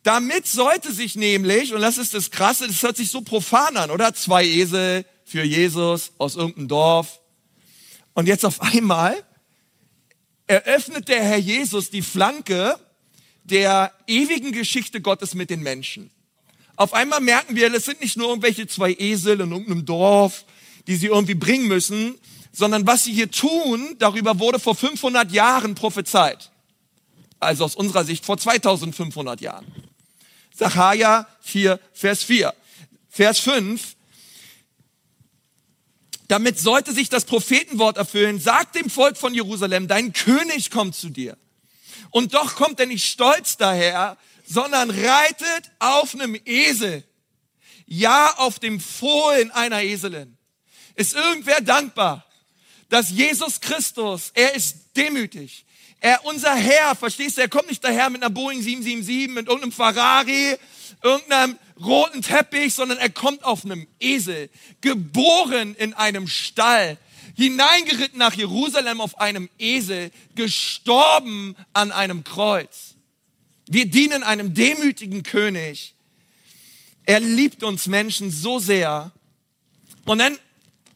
Damit 0.02 0.47
sollte 0.47 0.92
sich 0.92 1.14
nämlich, 1.14 1.75
und 1.75 1.80
das 1.80 1.99
ist 1.99 2.14
das 2.14 2.30
Krasse, 2.30 2.66
das 2.66 2.82
hört 2.82 2.97
sich 2.97 3.11
so 3.11 3.21
profan 3.21 3.76
an, 3.76 3.90
oder? 3.90 4.14
Zwei 4.14 4.44
Esel 4.44 5.04
für 5.25 5.44
Jesus 5.44 6.12
aus 6.18 6.35
irgendeinem 6.35 6.68
Dorf. 6.68 7.21
Und 8.14 8.26
jetzt 8.26 8.44
auf 8.44 8.61
einmal 8.61 9.16
eröffnet 10.47 11.09
der 11.09 11.23
Herr 11.23 11.38
Jesus 11.38 11.90
die 11.90 12.02
Flanke 12.02 12.76
der 13.44 13.92
ewigen 14.06 14.52
Geschichte 14.52 15.00
Gottes 15.00 15.35
mit 15.35 15.50
den 15.50 15.62
Menschen. 15.62 16.11
Auf 16.76 16.94
einmal 16.94 17.21
merken 17.21 17.54
wir, 17.54 17.71
das 17.71 17.85
sind 17.85 18.00
nicht 18.00 18.16
nur 18.16 18.28
irgendwelche 18.28 18.66
zwei 18.66 18.92
Esel 18.92 19.40
in 19.40 19.52
irgendeinem 19.52 19.85
Dorf, 19.85 20.44
die 20.87 20.97
sie 20.97 21.06
irgendwie 21.06 21.35
bringen 21.35 21.68
müssen, 21.68 22.18
sondern 22.52 22.87
was 22.87 23.04
sie 23.04 23.12
hier 23.12 23.30
tun, 23.30 23.97
darüber 23.99 24.38
wurde 24.38 24.59
vor 24.59 24.75
500 24.75 25.30
Jahren 25.32 25.75
prophezeit. 25.75 26.50
Also 27.40 27.64
aus 27.64 27.75
unserer 27.75 28.04
Sicht 28.04 28.25
vor 28.25 28.37
2500 28.37 29.40
Jahren. 29.40 29.66
Sacharja 30.54 31.26
4, 31.40 31.80
Vers 31.92 32.23
4. 32.23 32.54
Vers 33.09 33.38
5. 33.40 33.97
Damit 36.28 36.59
sollte 36.59 36.92
sich 36.92 37.09
das 37.09 37.25
Prophetenwort 37.25 37.99
erfüllen. 37.99 38.40
Sag 38.40 38.73
dem 38.73 38.88
Volk 38.88 39.16
von 39.16 39.35
Jerusalem, 39.35 39.88
dein 39.88 40.12
König 40.12 40.71
kommt 40.71 40.94
zu 40.94 41.11
dir. 41.11 41.37
Und 42.11 42.35
doch 42.35 42.54
kommt 42.56 42.80
er 42.80 42.87
nicht 42.87 43.04
stolz 43.04 43.56
daher, 43.56 44.16
sondern 44.47 44.90
reitet 44.90 45.71
auf 45.78 46.14
einem 46.14 46.38
Esel. 46.44 47.04
Ja, 47.87 48.35
auf 48.37 48.59
dem 48.59 48.80
Fohlen 48.80 49.50
einer 49.50 49.82
Eselin. 49.82 50.37
Ist 50.94 51.14
irgendwer 51.14 51.61
dankbar, 51.61 52.26
dass 52.88 53.11
Jesus 53.11 53.61
Christus, 53.61 54.30
er 54.35 54.54
ist 54.54 54.97
demütig. 54.97 55.64
Er, 56.04 56.25
unser 56.25 56.56
Herr, 56.56 56.97
verstehst 56.97 57.37
du, 57.37 57.42
er 57.42 57.49
kommt 57.49 57.68
nicht 57.68 57.85
daher 57.85 58.11
mit 58.11 58.25
einer 58.25 58.35
Boeing 58.35 58.61
777, 58.61 59.32
mit 59.32 59.47
irgendeinem 59.47 59.71
Ferrari, 59.71 60.56
irgendeinem 61.00 61.56
roten 61.80 62.23
Teppich, 62.23 62.75
sondern 62.75 62.99
er 62.99 63.09
kommt 63.09 63.44
auf 63.44 63.64
einem 63.64 63.87
Esel, 64.00 64.50
geboren 64.80 65.76
in 65.76 65.94
einem 65.94 66.26
Stall, 66.26 66.99
hineingeritten 67.37 68.18
nach 68.18 68.35
Jerusalem 68.35 69.00
auf 69.00 69.21
einem 69.21 69.49
Esel, 69.61 70.11
gestorben 70.35 71.54
an 71.73 71.92
einem 71.92 72.25
Kreuz. 72.25 72.97
Wir 73.68 73.87
dienen 73.87 74.25
einem 74.25 74.54
demütigen 74.54 75.23
König. 75.23 75.94
Er 77.06 77.21
liebt 77.21 77.62
uns 77.62 77.87
Menschen 77.87 78.32
so 78.32 78.59
sehr. 78.59 79.12
Und 80.04 80.18
dann, 80.18 80.37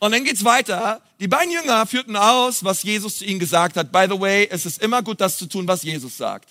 und 0.01 0.11
dann 0.11 0.25
geht's 0.25 0.43
weiter. 0.43 1.01
Die 1.19 1.29
beiden 1.29 1.53
Jünger 1.53 1.87
führten 1.87 2.17
aus, 2.17 2.63
was 2.63 2.83
Jesus 2.83 3.19
zu 3.19 3.25
ihnen 3.25 3.39
gesagt 3.39 3.77
hat. 3.77 3.91
By 3.91 4.07
the 4.09 4.21
way, 4.21 4.49
es 4.51 4.67
ist 4.67 4.83
immer 4.83 5.03
gut, 5.03 5.21
das 5.21 5.39
zu 5.39 5.47
tun, 5.47 5.67
was 5.67 5.83
Jesus 5.83 6.17
sagt. 6.17 6.51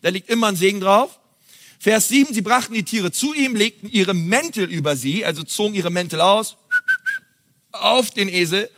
Da 0.00 0.08
liegt 0.08 0.30
immer 0.30 0.46
ein 0.46 0.56
Segen 0.56 0.80
drauf. 0.80 1.18
Vers 1.78 2.08
7, 2.08 2.32
sie 2.32 2.40
brachten 2.40 2.74
die 2.74 2.82
Tiere 2.82 3.12
zu 3.12 3.34
ihm, 3.34 3.54
legten 3.54 3.88
ihre 3.90 4.14
Mäntel 4.14 4.64
über 4.64 4.96
sie, 4.96 5.24
also 5.24 5.42
zogen 5.44 5.74
ihre 5.74 5.90
Mäntel 5.90 6.20
aus, 6.20 6.56
auf 7.70 8.10
den 8.10 8.28
Esel 8.28 8.68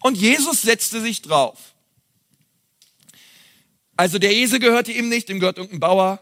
und 0.00 0.18
Jesus 0.18 0.60
setzte 0.60 1.00
sich 1.00 1.22
drauf. 1.22 1.58
Also 3.96 4.18
der 4.18 4.32
Esel 4.32 4.58
gehörte 4.58 4.92
ihm 4.92 5.08
nicht, 5.08 5.28
dem 5.30 5.40
gehört 5.40 5.56
irgendein 5.56 5.80
Bauer. 5.80 6.20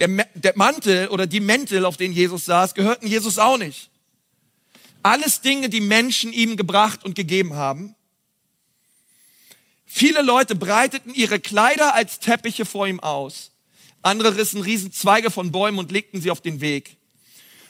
Der, 0.00 0.08
der 0.34 0.56
Mantel 0.56 1.08
oder 1.08 1.26
die 1.26 1.40
Mäntel, 1.40 1.84
auf 1.84 1.96
denen 1.96 2.12
Jesus 2.12 2.46
saß, 2.46 2.74
gehörten 2.74 3.06
Jesus 3.06 3.38
auch 3.38 3.58
nicht. 3.58 3.90
Alles 5.06 5.40
Dinge, 5.40 5.68
die 5.68 5.80
Menschen 5.80 6.32
ihm 6.32 6.56
gebracht 6.56 7.04
und 7.04 7.14
gegeben 7.14 7.54
haben. 7.54 7.94
Viele 9.84 10.20
Leute 10.20 10.56
breiteten 10.56 11.14
ihre 11.14 11.38
Kleider 11.38 11.94
als 11.94 12.18
Teppiche 12.18 12.64
vor 12.64 12.88
ihm 12.88 12.98
aus. 12.98 13.52
Andere 14.02 14.36
rissen 14.36 14.62
Riesenzweige 14.62 15.30
von 15.30 15.52
Bäumen 15.52 15.78
und 15.78 15.92
legten 15.92 16.20
sie 16.20 16.32
auf 16.32 16.40
den 16.40 16.60
Weg. 16.60 16.96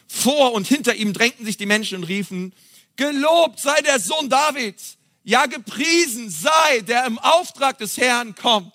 Vor 0.09 0.55
und 0.55 0.67
hinter 0.67 0.95
ihm 0.95 1.13
drängten 1.13 1.45
sich 1.45 1.59
die 1.59 1.67
Menschen 1.67 1.99
und 1.99 2.05
riefen, 2.05 2.55
Gelobt 2.97 3.61
sei 3.61 3.83
der 3.83 4.01
Sohn 4.01 4.31
Davids. 4.31 4.97
Ja, 5.23 5.45
gepriesen 5.45 6.31
sei, 6.31 6.81
der 6.87 7.05
im 7.05 7.19
Auftrag 7.19 7.77
des 7.77 7.99
Herrn 7.99 8.35
kommt. 8.35 8.73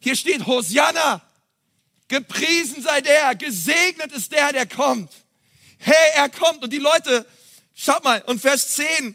Hier 0.00 0.14
steht 0.14 0.44
Hosianna. 0.44 1.22
Gepriesen 2.08 2.82
sei 2.82 3.00
der, 3.00 3.34
gesegnet 3.34 4.12
ist 4.12 4.30
der, 4.30 4.52
der 4.52 4.66
kommt. 4.66 5.10
Hey, 5.78 5.94
er 6.16 6.28
kommt. 6.28 6.62
Und 6.62 6.70
die 6.70 6.78
Leute, 6.78 7.24
schaut 7.76 8.02
mal, 8.02 8.22
und 8.26 8.40
Vers 8.40 8.74
10. 8.74 9.14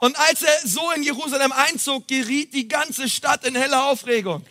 Und 0.00 0.18
als 0.18 0.42
er 0.42 0.68
so 0.68 0.90
in 0.90 1.02
Jerusalem 1.02 1.52
einzog, 1.52 2.06
geriet 2.06 2.52
die 2.52 2.68
ganze 2.68 3.08
Stadt 3.08 3.46
in 3.46 3.54
helle 3.54 3.84
Aufregung. 3.84 4.44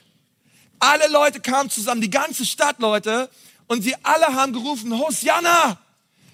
Alle 0.80 1.08
Leute 1.10 1.40
kamen 1.40 1.70
zusammen, 1.70 2.02
die 2.02 2.10
ganze 2.10 2.48
Stadt, 2.48 2.80
Leute, 2.80 3.30
und 3.68 3.84
sie 3.84 3.96
alle 4.02 4.28
haben 4.28 4.54
gerufen, 4.54 4.98
Hosianna, 4.98 5.80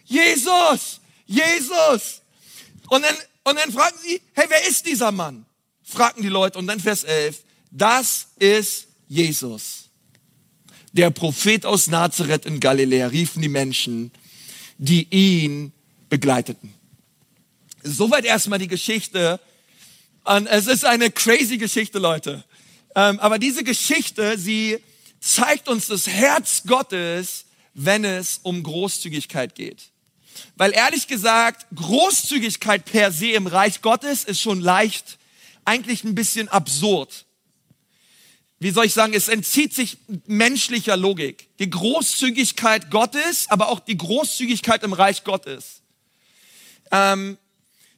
Jesus, 0.05 1.01
Jesus. 1.25 2.21
Und 2.87 3.03
dann 3.03 3.15
und 3.47 3.57
dann 3.57 3.71
fragen 3.71 3.95
sie, 4.03 4.19
hey, 4.33 4.45
wer 4.49 4.67
ist 4.67 4.85
dieser 4.85 5.13
Mann? 5.13 5.45
Fragten 5.81 6.21
die 6.21 6.27
Leute. 6.27 6.59
Und 6.59 6.67
dann 6.67 6.81
Vers 6.81 7.05
11, 7.05 7.43
das 7.71 8.27
ist 8.39 8.87
Jesus. 9.07 9.85
Der 10.91 11.11
Prophet 11.11 11.65
aus 11.65 11.87
Nazareth 11.87 12.45
in 12.45 12.59
Galiläa, 12.59 13.07
riefen 13.07 13.41
die 13.41 13.47
Menschen, 13.47 14.11
die 14.77 15.07
ihn 15.11 15.71
begleiteten. 16.09 16.73
Soweit 17.89 18.25
erstmal 18.25 18.59
die 18.59 18.67
Geschichte. 18.67 19.39
Und 20.23 20.47
es 20.47 20.67
ist 20.67 20.85
eine 20.85 21.09
crazy 21.09 21.57
Geschichte, 21.57 21.99
Leute. 21.99 22.43
Ähm, 22.95 23.19
aber 23.19 23.39
diese 23.39 23.63
Geschichte, 23.63 24.37
sie 24.37 24.79
zeigt 25.19 25.69
uns 25.69 25.87
das 25.87 26.07
Herz 26.07 26.63
Gottes, 26.65 27.45
wenn 27.73 28.03
es 28.03 28.39
um 28.43 28.63
Großzügigkeit 28.63 29.55
geht. 29.55 29.91
Weil 30.55 30.73
ehrlich 30.73 31.07
gesagt, 31.07 31.65
Großzügigkeit 31.75 32.85
per 32.85 33.11
se 33.11 33.31
im 33.31 33.47
Reich 33.47 33.81
Gottes 33.81 34.23
ist 34.23 34.41
schon 34.41 34.59
leicht, 34.59 35.17
eigentlich 35.65 36.03
ein 36.03 36.15
bisschen 36.15 36.47
absurd. 36.49 37.25
Wie 38.59 38.71
soll 38.71 38.85
ich 38.85 38.93
sagen, 38.93 39.13
es 39.13 39.27
entzieht 39.27 39.73
sich 39.73 39.97
menschlicher 40.25 40.97
Logik. 40.97 41.49
Die 41.59 41.69
Großzügigkeit 41.69 42.89
Gottes, 42.89 43.45
aber 43.49 43.69
auch 43.69 43.79
die 43.79 43.97
Großzügigkeit 43.97 44.83
im 44.83 44.93
Reich 44.93 45.23
Gottes. 45.23 45.83
Ähm, 46.91 47.37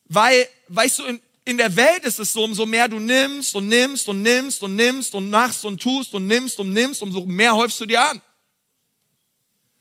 weil, 0.09 0.47
weißt 0.67 0.99
du, 0.99 1.05
in, 1.05 1.21
in 1.45 1.57
der 1.57 1.75
Welt 1.75 2.03
ist 2.03 2.19
es 2.19 2.33
so, 2.33 2.43
umso 2.43 2.65
mehr 2.65 2.87
du 2.87 2.99
nimmst 2.99 3.55
und 3.55 3.67
nimmst 3.67 4.07
und 4.09 4.21
nimmst 4.21 4.61
und 4.61 4.75
nimmst 4.75 5.15
und 5.15 5.29
machst 5.29 5.63
und 5.65 5.81
tust 5.81 6.13
und 6.13 6.27
nimmst 6.27 6.59
und 6.59 6.73
nimmst, 6.73 7.01
umso 7.01 7.25
mehr 7.25 7.55
häufst 7.55 7.79
du 7.79 7.85
dir 7.85 8.01
an. 8.01 8.21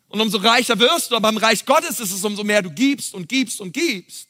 Und 0.09 0.21
umso 0.21 0.39
reicher 0.39 0.79
wirst 0.79 1.11
du, 1.11 1.17
aber 1.17 1.29
im 1.29 1.37
Reich 1.37 1.65
Gottes 1.67 2.01
ist 2.01 2.13
es 2.13 2.25
umso 2.25 2.45
mehr 2.45 2.63
du 2.63 2.71
gibst 2.71 3.15
und 3.15 3.29
gibst 3.29 3.61
und 3.61 3.73
gibst. 3.73 4.29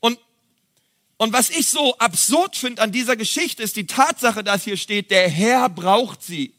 Und, 0.00 0.18
und 1.16 1.32
was 1.32 1.50
ich 1.50 1.68
so 1.68 1.96
absurd 1.98 2.56
finde 2.56 2.82
an 2.82 2.92
dieser 2.92 3.16
Geschichte 3.16 3.62
ist 3.62 3.76
die 3.76 3.86
Tatsache, 3.86 4.42
dass 4.42 4.64
hier 4.64 4.76
steht, 4.76 5.10
der 5.10 5.28
Herr 5.28 5.68
braucht 5.68 6.22
sie. 6.22 6.54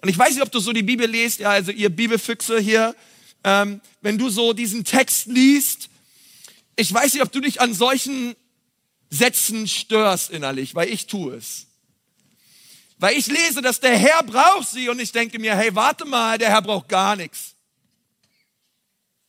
Und 0.00 0.08
ich 0.08 0.16
weiß 0.16 0.34
nicht, 0.34 0.42
ob 0.42 0.52
du 0.52 0.60
so 0.60 0.72
die 0.72 0.82
Bibel 0.82 1.06
liest, 1.06 1.40
ja, 1.40 1.50
also 1.50 1.72
ihr 1.72 1.90
Bibelfüchse 1.90 2.58
hier, 2.58 2.94
ähm, 3.44 3.82
wenn 4.00 4.16
du 4.16 4.30
so 4.30 4.54
diesen 4.54 4.84
Text 4.84 5.26
liest, 5.26 5.90
ich 6.80 6.92
weiß 6.92 7.12
nicht, 7.14 7.22
ob 7.22 7.30
du 7.30 7.40
dich 7.40 7.60
an 7.60 7.74
solchen 7.74 8.34
Sätzen 9.10 9.68
störst 9.68 10.30
innerlich, 10.30 10.74
weil 10.74 10.88
ich 10.88 11.06
tue 11.06 11.36
es. 11.36 11.66
Weil 12.98 13.16
ich 13.16 13.26
lese, 13.26 13.62
dass 13.62 13.80
der 13.80 13.96
Herr 13.96 14.22
braucht 14.22 14.68
sie 14.68 14.88
und 14.88 15.00
ich 15.00 15.12
denke 15.12 15.38
mir, 15.38 15.56
hey, 15.56 15.74
warte 15.74 16.04
mal, 16.04 16.38
der 16.38 16.50
Herr 16.50 16.62
braucht 16.62 16.88
gar 16.88 17.16
nichts. 17.16 17.54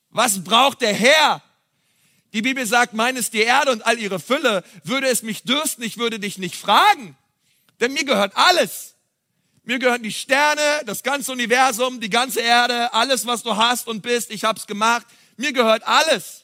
Was 0.09 0.43
braucht 0.43 0.81
der 0.81 0.93
Herr? 0.93 1.41
Die 2.33 2.41
Bibel 2.41 2.65
sagt, 2.65 2.93
meines 2.93 3.29
die 3.29 3.41
Erde 3.41 3.71
und 3.71 3.85
all 3.85 3.97
ihre 3.99 4.19
Fülle. 4.19 4.63
Würde 4.83 5.07
es 5.07 5.21
mich 5.21 5.43
dürsten, 5.43 5.83
ich 5.83 5.97
würde 5.97 6.19
dich 6.19 6.37
nicht 6.37 6.55
fragen. 6.55 7.17
Denn 7.79 7.93
mir 7.93 8.05
gehört 8.05 8.35
alles. 8.35 8.95
Mir 9.63 9.79
gehören 9.79 10.03
die 10.03 10.13
Sterne, 10.13 10.81
das 10.85 11.03
ganze 11.03 11.31
Universum, 11.31 11.99
die 11.99 12.09
ganze 12.09 12.41
Erde, 12.41 12.93
alles, 12.93 13.25
was 13.25 13.43
du 13.43 13.55
hast 13.55 13.87
und 13.87 14.01
bist. 14.01 14.31
Ich 14.31 14.43
hab's 14.43 14.67
gemacht. 14.67 15.05
Mir 15.37 15.53
gehört 15.53 15.83
alles. 15.83 16.40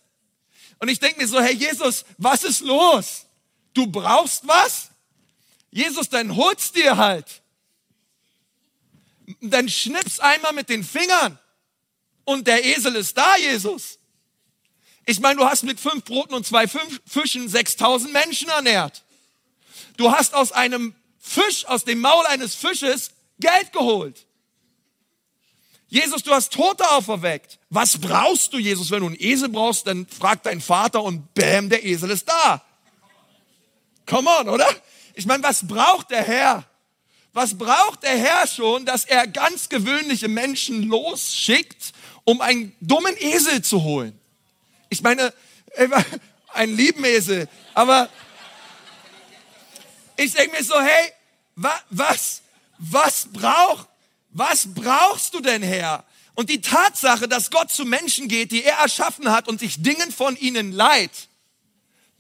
Und 0.80 0.90
ich 0.90 1.00
denke 1.00 1.20
mir 1.20 1.28
so, 1.28 1.40
hey 1.40 1.56
Jesus, 1.56 2.06
was 2.18 2.44
ist 2.44 2.62
los? 2.62 3.26
Du 3.74 3.88
brauchst 3.88 4.48
was? 4.48 4.90
Jesus, 5.72 6.10
dann 6.10 6.36
holst 6.36 6.76
dir 6.76 6.98
halt. 6.98 7.42
Dann 9.42 9.68
schnips 9.70 10.20
einmal 10.20 10.54
mit 10.54 10.70
den 10.70 10.84
Fingern 10.84 11.38
und 12.24 12.48
der 12.48 12.64
Esel 12.64 12.96
ist 12.96 13.18
da, 13.18 13.38
Jesus. 13.38 14.00
Ich 15.06 15.20
meine, 15.20 15.38
du 15.38 15.46
hast 15.46 15.64
mit 15.64 15.80
fünf 15.80 16.04
Broten 16.04 16.34
und 16.34 16.46
zwei 16.46 16.68
Fischen 16.68 17.48
6000 17.48 18.12
Menschen 18.12 18.50
ernährt. 18.50 19.04
Du 19.96 20.12
hast 20.12 20.34
aus 20.34 20.52
einem 20.52 20.94
Fisch, 21.18 21.66
aus 21.66 21.86
dem 21.86 22.00
Maul 22.00 22.26
eines 22.26 22.56
Fisches 22.56 23.12
Geld 23.40 23.72
geholt. 23.74 24.27
Jesus, 25.90 26.24
du 26.24 26.32
hast 26.32 26.52
Tote 26.52 26.90
auferweckt. 26.92 27.60
Was 27.70 27.98
brauchst 27.98 28.52
du, 28.52 28.58
Jesus? 28.58 28.92
Wenn 28.92 29.02
du 29.02 29.08
einen 29.08 29.20
Esel 29.20 29.50
brauchst, 29.50 29.88
dann 29.88 30.06
frag 30.08 30.44
deinen 30.44 30.62
Vater 30.62 31.02
und 31.02 31.34
bäm, 31.34 31.70
der 31.70 31.86
Esel 31.86 32.12
ist 32.12 32.28
da. 32.28 32.62
Come 34.06 34.30
on, 34.40 34.50
oder? 34.50 34.68
Ich 35.14 35.26
meine, 35.26 35.44
was 35.44 35.66
braucht 35.66 36.12
der 36.12 36.24
Herr? 36.24 36.66
Was 37.34 37.58
braucht 37.58 38.04
der 38.04 38.18
Herr 38.18 38.48
schon, 38.48 38.86
dass 38.86 39.06
er 39.06 39.28
ganz 39.28 39.70
gewöhnliche 39.70 40.28
Menschen 40.28 40.84
losschickt, 40.84 41.94
um 42.24 42.42
einen 42.42 42.76
dummen 42.82 43.16
Esel 43.18 43.62
zu 43.62 43.84
holen? 43.84 44.20
Ich 44.90 45.02
meine, 45.02 45.34
ein 46.54 46.76
lieben 46.76 47.06
Esel, 47.06 47.48
aber 47.74 48.10
ich 50.16 50.34
denke 50.34 50.58
mir 50.58 50.64
so, 50.64 50.80
hey, 50.82 51.12
wa, 51.56 51.80
was, 51.90 52.42
was 52.80 53.28
braucht, 53.32 53.88
was 54.38 54.68
brauchst 54.74 55.34
du 55.34 55.42
denn, 55.42 55.64
Herr? 55.64 56.06
Und 56.36 56.52
die 56.52 56.62
Tatsache, 56.62 57.28
dass 57.28 57.50
Gott 57.50 57.72
zu 57.72 57.84
Menschen 57.86 58.28
geht, 58.28 58.52
die 58.52 58.64
er 58.64 58.78
erschaffen 58.78 59.32
hat 59.32 59.48
und 59.48 59.60
sich 59.60 59.82
Dingen 59.82 60.12
von 60.12 60.38
ihnen 60.38 60.72
leiht, 60.72 61.28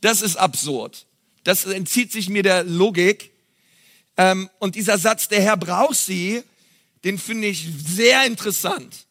das 0.01 0.23
ist 0.23 0.35
absurd. 0.35 1.05
Das 1.43 1.65
entzieht 1.65 2.11
sich 2.11 2.27
mir 2.27 2.41
der 2.41 2.63
Logik. 2.63 3.31
Ähm, 4.17 4.49
und 4.57 4.75
dieser 4.75 4.97
Satz, 4.97 5.27
der 5.27 5.41
Herr 5.41 5.57
braucht 5.57 5.97
sie, 5.97 6.43
den 7.03 7.19
finde 7.19 7.47
ich 7.47 7.67
sehr 7.85 8.25
interessant. 8.25 9.05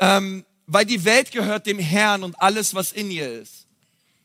Ähm, 0.00 0.44
weil 0.66 0.84
die 0.84 1.04
Welt 1.04 1.30
gehört 1.30 1.66
dem 1.66 1.78
Herrn 1.78 2.24
und 2.24 2.40
alles, 2.40 2.74
was 2.74 2.90
in 2.90 3.10
ihr 3.10 3.40
ist. 3.40 3.66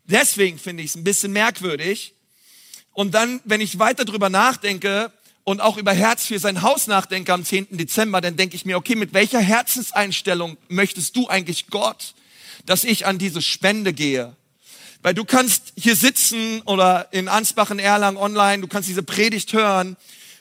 Deswegen 0.06 0.58
finde 0.58 0.84
ich 0.84 0.90
es 0.90 0.96
ein 0.96 1.04
bisschen 1.04 1.32
merkwürdig. 1.32 2.16
Und 2.94 3.14
dann, 3.14 3.42
wenn 3.46 3.62
ich 3.62 3.78
weiter 3.78 4.06
drüber 4.06 4.30
nachdenke, 4.30 5.12
und 5.46 5.62
auch 5.62 5.78
über 5.78 5.94
Herz 5.94 6.26
für 6.26 6.40
sein 6.40 6.64
Haus 6.64 6.88
nachdenke 6.88 7.32
am 7.32 7.46
10. 7.46 7.78
Dezember, 7.78 8.20
dann 8.20 8.36
denke 8.36 8.56
ich 8.56 8.66
mir, 8.66 8.78
okay, 8.78 8.96
mit 8.96 9.14
welcher 9.14 9.40
Herzenseinstellung 9.40 10.58
möchtest 10.68 11.16
du 11.16 11.28
eigentlich 11.30 11.68
Gott, 11.68 12.16
dass 12.66 12.84
ich 12.84 13.06
an 13.06 13.20
diese 13.20 13.42
Spende 13.42 13.94
gehe? 13.94 14.36
Weil 15.04 15.14
du 15.14 15.24
kannst 15.24 15.72
hier 15.78 15.96
sitzen 15.96 16.64
oder 16.64 17.10
in 17.12 17.28
Ansbach 17.28 17.70
in 17.70 17.78
Erlangen 17.78 18.18
online, 18.18 18.62
du 18.62 18.68
kannst 18.68 18.90
diese 18.90 19.04
Predigt 19.04 19.54
hören 19.54 19.98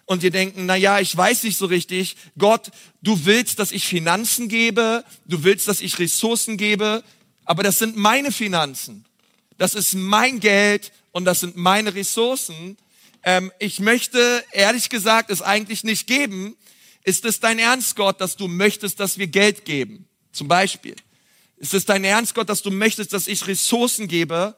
und 0.07 0.23
dir 0.23 0.31
denken, 0.31 0.65
na 0.65 0.75
ja, 0.75 0.99
ich 1.01 1.15
weiß 1.15 1.43
nicht 1.45 1.59
so 1.59 1.67
richtig, 1.67 2.17
Gott, 2.39 2.71
du 3.03 3.27
willst, 3.27 3.59
dass 3.59 3.73
ich 3.73 3.87
Finanzen 3.87 4.49
gebe, 4.49 5.05
du 5.27 5.45
willst, 5.45 5.69
dass 5.69 5.83
ich 5.83 5.99
Ressourcen 5.99 6.57
gebe, 6.57 7.05
aber 7.45 7.63
das 7.63 7.79
sind 7.79 7.95
meine 7.95 8.33
Finanzen. 8.33 9.05
Das 9.59 9.75
ist 9.75 9.95
mein 9.95 10.41
Geld 10.41 10.93
und 11.13 11.27
das 11.27 11.41
sind 11.41 11.57
meine 11.57 11.95
Ressourcen 11.95 12.79
ähm, 13.25 13.53
ich 13.59 13.81
möchte 13.81 14.45
ehrlich 14.53 14.91
gesagt 14.91 15.31
es 15.31 15.43
eigentlich 15.43 15.83
nicht 15.83 16.07
geben. 16.07 16.57
Ist 17.03 17.25
es 17.25 17.41
dein 17.41 17.59
Ernst, 17.59 17.97
Gott, 17.97 18.21
dass 18.21 18.37
du 18.37 18.49
möchtest, 18.49 19.01
dass 19.01 19.19
wir 19.19 19.27
Geld 19.27 19.65
geben? 19.65 20.07
Zum 20.33 20.49
Beispiel. 20.49 20.97
Ist 21.57 21.75
es 21.75 21.87
dein 21.87 22.05
Ernst, 22.05 22.35
Gott, 22.35 22.49
dass 22.49 22.63
du 22.63 22.71
möchtest, 22.71 23.13
dass 23.13 23.27
ich 23.27 23.47
Ressourcen 23.47 24.09
gebe? 24.09 24.55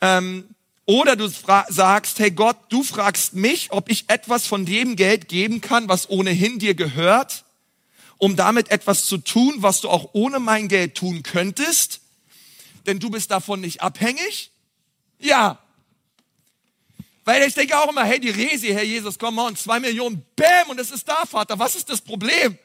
Ähm, 0.00 0.48
oder 0.84 1.14
du 1.16 1.28
sagst, 1.28 2.18
hey 2.18 2.30
Gott, 2.30 2.56
du 2.68 2.82
fragst 2.82 3.34
mich, 3.34 3.70
ob 3.70 3.90
ich 3.90 4.04
etwas 4.08 4.46
von 4.46 4.66
dem 4.66 4.96
Geld 4.96 5.28
geben 5.28 5.60
kann, 5.60 5.88
was 5.88 6.10
ohnehin 6.10 6.58
dir 6.58 6.74
gehört, 6.74 7.44
um 8.18 8.36
damit 8.36 8.70
etwas 8.70 9.04
zu 9.04 9.18
tun, 9.18 9.54
was 9.58 9.80
du 9.80 9.88
auch 9.88 10.10
ohne 10.14 10.40
mein 10.40 10.68
Geld 10.68 10.96
tun 10.96 11.22
könntest, 11.22 12.00
denn 12.86 12.98
du 12.98 13.08
bist 13.08 13.30
davon 13.30 13.60
nicht 13.60 13.82
abhängig. 13.82 14.50
Ja, 15.18 15.60
weil 17.24 17.46
ich 17.46 17.54
denke 17.54 17.78
auch 17.78 17.88
immer, 17.90 18.04
hey, 18.04 18.18
die 18.18 18.30
Resi, 18.30 18.68
Herr 18.68 18.82
Jesus, 18.82 19.18
komm 19.18 19.38
und 19.38 19.58
zwei 19.58 19.78
Millionen, 19.80 20.24
bam, 20.36 20.70
und 20.70 20.80
es 20.80 20.90
ist 20.90 21.08
da, 21.08 21.26
Vater. 21.26 21.58
Was 21.58 21.76
ist 21.76 21.88
das 21.88 22.00
Problem? 22.00 22.58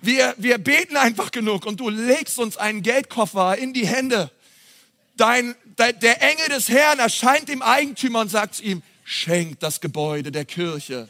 Wir, 0.00 0.34
wir 0.38 0.58
beten 0.58 0.96
einfach 0.96 1.30
genug 1.30 1.66
und 1.66 1.78
du 1.78 1.88
legst 1.88 2.38
uns 2.38 2.56
einen 2.56 2.82
Geldkoffer 2.82 3.56
in 3.58 3.72
die 3.72 3.86
Hände. 3.86 4.30
Dein, 5.16 5.54
de, 5.78 5.92
der 5.92 6.22
Engel 6.22 6.48
des 6.48 6.68
Herrn 6.68 6.98
erscheint 6.98 7.48
dem 7.48 7.62
Eigentümer 7.62 8.20
und 8.20 8.28
sagt 8.28 8.56
zu 8.56 8.62
ihm, 8.62 8.82
schenkt 9.04 9.62
das 9.62 9.80
Gebäude 9.80 10.32
der 10.32 10.44
Kirche. 10.44 11.08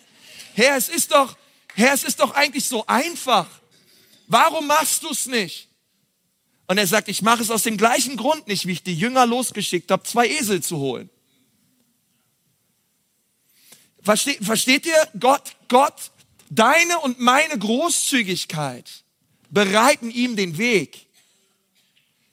Herr, 0.54 0.76
es 0.76 0.88
ist 0.88 1.12
doch, 1.12 1.37
Herr, 1.74 1.94
es 1.94 2.04
ist 2.04 2.20
doch 2.20 2.35
eigentlich 2.35 2.66
so 2.66 2.87
einfach. 2.87 3.46
Warum 4.26 4.66
machst 4.66 5.02
du 5.02 5.11
es 5.11 5.26
nicht? 5.26 5.68
Und 6.66 6.78
er 6.78 6.87
sagt, 6.87 7.08
ich 7.08 7.22
mache 7.22 7.42
es 7.42 7.50
aus 7.50 7.62
dem 7.62 7.76
gleichen 7.76 8.16
Grund 8.16 8.48
nicht, 8.48 8.66
wie 8.66 8.72
ich 8.72 8.82
die 8.82 8.94
Jünger 8.94 9.26
losgeschickt 9.26 9.90
habe, 9.90 10.02
zwei 10.04 10.28
Esel 10.28 10.62
zu 10.62 10.78
holen. 10.78 11.11
Versteht, 14.02 14.44
versteht 14.44 14.86
ihr? 14.86 15.08
Gott, 15.18 15.54
Gott, 15.68 16.10
deine 16.50 16.98
und 17.00 17.20
meine 17.20 17.58
Großzügigkeit 17.58 18.90
bereiten 19.50 20.10
ihm 20.10 20.36
den 20.36 20.58
Weg. 20.58 21.06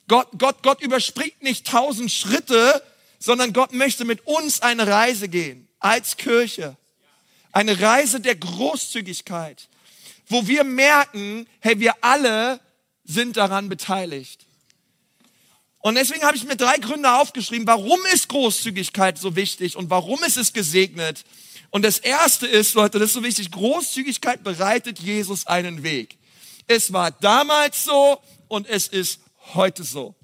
Gott, 0.08 0.28
Gott, 0.38 0.62
Gott 0.62 0.82
überspringt 0.82 1.42
nicht 1.42 1.66
tausend 1.66 2.10
Schritte, 2.10 2.82
sondern 3.20 3.52
Gott 3.52 3.72
möchte 3.72 4.04
mit 4.04 4.26
uns 4.26 4.60
eine 4.60 4.86
Reise 4.86 5.28
gehen, 5.28 5.68
als 5.78 6.16
Kirche. 6.16 6.76
Eine 7.52 7.80
Reise 7.80 8.20
der 8.20 8.34
Großzügigkeit, 8.34 9.68
wo 10.28 10.46
wir 10.46 10.64
merken, 10.64 11.46
hey, 11.60 11.78
wir 11.78 11.94
alle 12.02 12.60
sind 13.04 13.36
daran 13.36 13.68
beteiligt. 13.68 14.46
Und 15.78 15.94
deswegen 15.94 16.22
habe 16.22 16.36
ich 16.36 16.44
mir 16.44 16.56
drei 16.56 16.76
Gründe 16.78 17.12
aufgeschrieben, 17.12 17.66
warum 17.66 18.00
ist 18.12 18.28
Großzügigkeit 18.28 19.18
so 19.18 19.36
wichtig 19.36 19.76
und 19.76 19.90
warum 19.90 20.22
ist 20.24 20.36
es 20.36 20.52
gesegnet 20.52 21.24
und 21.70 21.82
das 21.82 21.98
erste 21.98 22.46
ist, 22.46 22.74
Leute, 22.74 22.98
das 22.98 23.10
ist 23.10 23.14
so 23.14 23.22
wichtig, 23.22 23.50
Großzügigkeit 23.50 24.42
bereitet 24.42 24.98
Jesus 24.98 25.46
einen 25.46 25.82
Weg. 25.82 26.18
Es 26.66 26.92
war 26.92 27.10
damals 27.10 27.84
so 27.84 28.20
und 28.48 28.68
es 28.68 28.88
ist 28.88 29.20
heute 29.54 29.84
so. 29.84 30.14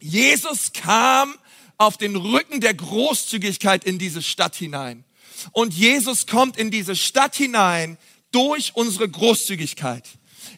Jesus 0.00 0.72
kam 0.72 1.34
auf 1.78 1.96
den 1.96 2.16
Rücken 2.16 2.60
der 2.60 2.74
Großzügigkeit 2.74 3.84
in 3.84 3.98
diese 3.98 4.22
Stadt 4.22 4.54
hinein. 4.54 5.04
Und 5.52 5.74
Jesus 5.74 6.26
kommt 6.26 6.56
in 6.56 6.70
diese 6.70 6.96
Stadt 6.96 7.36
hinein 7.36 7.98
durch 8.30 8.72
unsere 8.74 9.08
Großzügigkeit. 9.08 10.04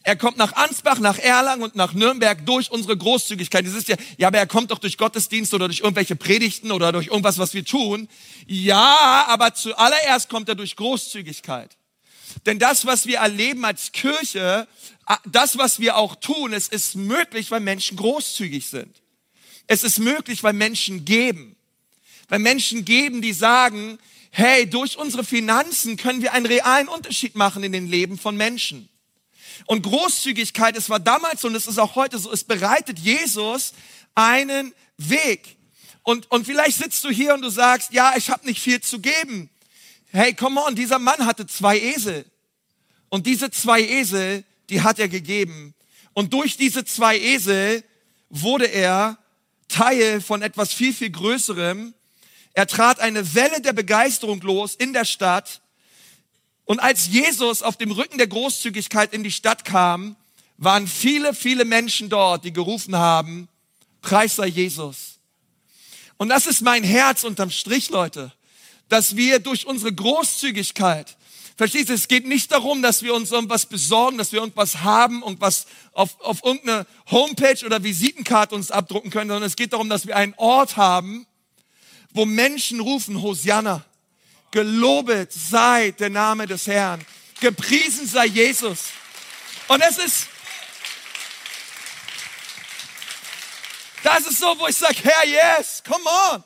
Er 0.03 0.15
kommt 0.15 0.37
nach 0.37 0.53
Ansbach, 0.53 0.99
nach 0.99 1.17
Erlangen 1.17 1.63
und 1.63 1.75
nach 1.75 1.93
Nürnberg 1.93 2.45
durch 2.45 2.71
unsere 2.71 2.97
Großzügigkeit. 2.97 3.65
Das 3.65 3.73
ist 3.73 3.87
ja, 3.87 3.95
ja, 4.17 4.27
aber 4.27 4.37
er 4.37 4.47
kommt 4.47 4.71
doch 4.71 4.79
durch 4.79 4.97
Gottesdienst 4.97 5.53
oder 5.53 5.67
durch 5.67 5.79
irgendwelche 5.79 6.15
Predigten 6.15 6.71
oder 6.71 6.91
durch 6.91 7.07
irgendwas, 7.07 7.37
was 7.37 7.53
wir 7.53 7.65
tun. 7.65 8.07
Ja, 8.47 9.25
aber 9.27 9.53
zuallererst 9.53 10.29
kommt 10.29 10.49
er 10.49 10.55
durch 10.55 10.75
Großzügigkeit. 10.75 11.77
Denn 12.45 12.59
das, 12.59 12.85
was 12.85 13.05
wir 13.05 13.17
erleben 13.17 13.65
als 13.65 13.91
Kirche, 13.91 14.67
das, 15.25 15.57
was 15.57 15.79
wir 15.79 15.97
auch 15.97 16.15
tun, 16.15 16.53
es 16.53 16.67
ist 16.67 16.95
möglich, 16.95 17.51
weil 17.51 17.59
Menschen 17.59 17.97
großzügig 17.97 18.67
sind. 18.67 19.01
Es 19.67 19.83
ist 19.83 19.99
möglich, 19.99 20.43
weil 20.43 20.53
Menschen 20.53 21.05
geben. 21.05 21.55
Weil 22.27 22.39
Menschen 22.39 22.85
geben, 22.85 23.21
die 23.21 23.33
sagen, 23.33 23.97
hey, 24.31 24.69
durch 24.69 24.97
unsere 24.97 25.23
Finanzen 25.23 25.97
können 25.97 26.21
wir 26.21 26.33
einen 26.33 26.45
realen 26.45 26.87
Unterschied 26.87 27.35
machen 27.35 27.63
in 27.63 27.71
den 27.71 27.87
Leben 27.87 28.17
von 28.17 28.37
Menschen. 28.37 28.89
Und 29.65 29.83
Großzügigkeit, 29.83 30.75
es 30.75 30.89
war 30.89 30.99
damals 30.99 31.43
und 31.45 31.55
es 31.55 31.67
ist 31.67 31.77
auch 31.77 31.95
heute 31.95 32.17
so, 32.17 32.31
es 32.31 32.43
bereitet 32.43 32.99
Jesus 32.99 33.73
einen 34.15 34.73
Weg. 34.97 35.57
Und, 36.03 36.29
und 36.31 36.45
vielleicht 36.45 36.77
sitzt 36.77 37.03
du 37.03 37.09
hier 37.09 37.33
und 37.33 37.41
du 37.41 37.49
sagst, 37.49 37.93
ja, 37.93 38.13
ich 38.15 38.29
habe 38.29 38.45
nicht 38.45 38.61
viel 38.61 38.81
zu 38.81 38.99
geben. 38.99 39.49
Hey, 40.11 40.33
come 40.33 40.61
on, 40.63 40.75
dieser 40.75 40.99
Mann 40.99 41.25
hatte 41.25 41.45
zwei 41.45 41.79
Esel. 41.79 42.25
Und 43.09 43.27
diese 43.27 43.51
zwei 43.51 43.81
Esel, 43.81 44.43
die 44.69 44.81
hat 44.81 44.99
er 44.99 45.07
gegeben. 45.07 45.75
Und 46.13 46.33
durch 46.33 46.57
diese 46.57 46.85
zwei 46.85 47.19
Esel 47.19 47.83
wurde 48.29 48.65
er 48.65 49.17
Teil 49.67 50.21
von 50.21 50.41
etwas 50.41 50.73
viel, 50.73 50.93
viel 50.93 51.11
Größerem. 51.11 51.93
Er 52.53 52.67
trat 52.67 52.99
eine 52.99 53.35
Welle 53.35 53.61
der 53.61 53.73
Begeisterung 53.73 54.41
los 54.41 54.75
in 54.75 54.93
der 54.93 55.05
Stadt 55.05 55.61
und 56.69 56.79
als 56.79 57.07
Jesus 57.07 57.63
auf 57.63 57.77
dem 57.77 57.89
Rücken 57.89 58.19
der 58.19 58.27
Großzügigkeit 58.27 59.11
in 59.11 59.23
die 59.23 59.31
Stadt 59.31 59.65
kam, 59.65 60.15
waren 60.57 60.85
viele, 60.85 61.33
viele 61.33 61.65
Menschen 61.65 62.09
dort, 62.09 62.45
die 62.45 62.53
gerufen 62.53 62.95
haben, 62.95 63.49
Preis 64.01 64.35
sei 64.35 64.45
Jesus. 64.45 65.17
Und 66.17 66.29
das 66.29 66.45
ist 66.45 66.61
mein 66.61 66.83
Herz 66.83 67.23
unterm 67.23 67.49
Strich, 67.49 67.89
Leute, 67.89 68.31
dass 68.87 69.15
wir 69.15 69.39
durch 69.39 69.65
unsere 69.65 69.91
Großzügigkeit, 69.91 71.17
verstehst 71.57 71.89
du, 71.89 71.93
es 71.93 72.07
geht 72.07 72.27
nicht 72.27 72.51
darum, 72.51 72.83
dass 72.83 73.01
wir 73.01 73.15
uns 73.15 73.31
irgendwas 73.31 73.65
besorgen, 73.65 74.19
dass 74.19 74.31
wir 74.31 74.41
irgendwas 74.41 74.83
haben 74.83 75.23
und 75.23 75.41
was 75.41 75.65
auf, 75.93 76.21
auf 76.21 76.43
irgendeine 76.43 76.85
Homepage 77.09 77.65
oder 77.65 77.83
Visitenkarte 77.83 78.53
uns 78.53 78.69
abdrucken 78.69 79.09
können, 79.09 79.31
sondern 79.31 79.47
es 79.47 79.55
geht 79.55 79.73
darum, 79.73 79.89
dass 79.89 80.05
wir 80.05 80.15
einen 80.15 80.35
Ort 80.37 80.77
haben, 80.77 81.25
wo 82.11 82.25
Menschen 82.25 82.79
rufen, 82.79 83.23
Hosianna. 83.23 83.83
Gelobet 84.51 85.31
sei 85.31 85.91
der 85.91 86.09
Name 86.09 86.47
des 86.47 86.67
Herrn. 86.67 87.05
Gepriesen 87.39 88.07
sei 88.07 88.25
Jesus. 88.25 88.85
Und 89.67 89.81
es 89.81 89.97
ist, 89.97 90.27
Das 94.03 94.25
ist 94.25 94.39
so, 94.39 94.57
wo 94.57 94.67
ich 94.67 94.77
sage, 94.77 94.95
Herr, 95.03 95.27
yes, 95.27 95.83
come 95.85 96.03
on. 96.31 96.43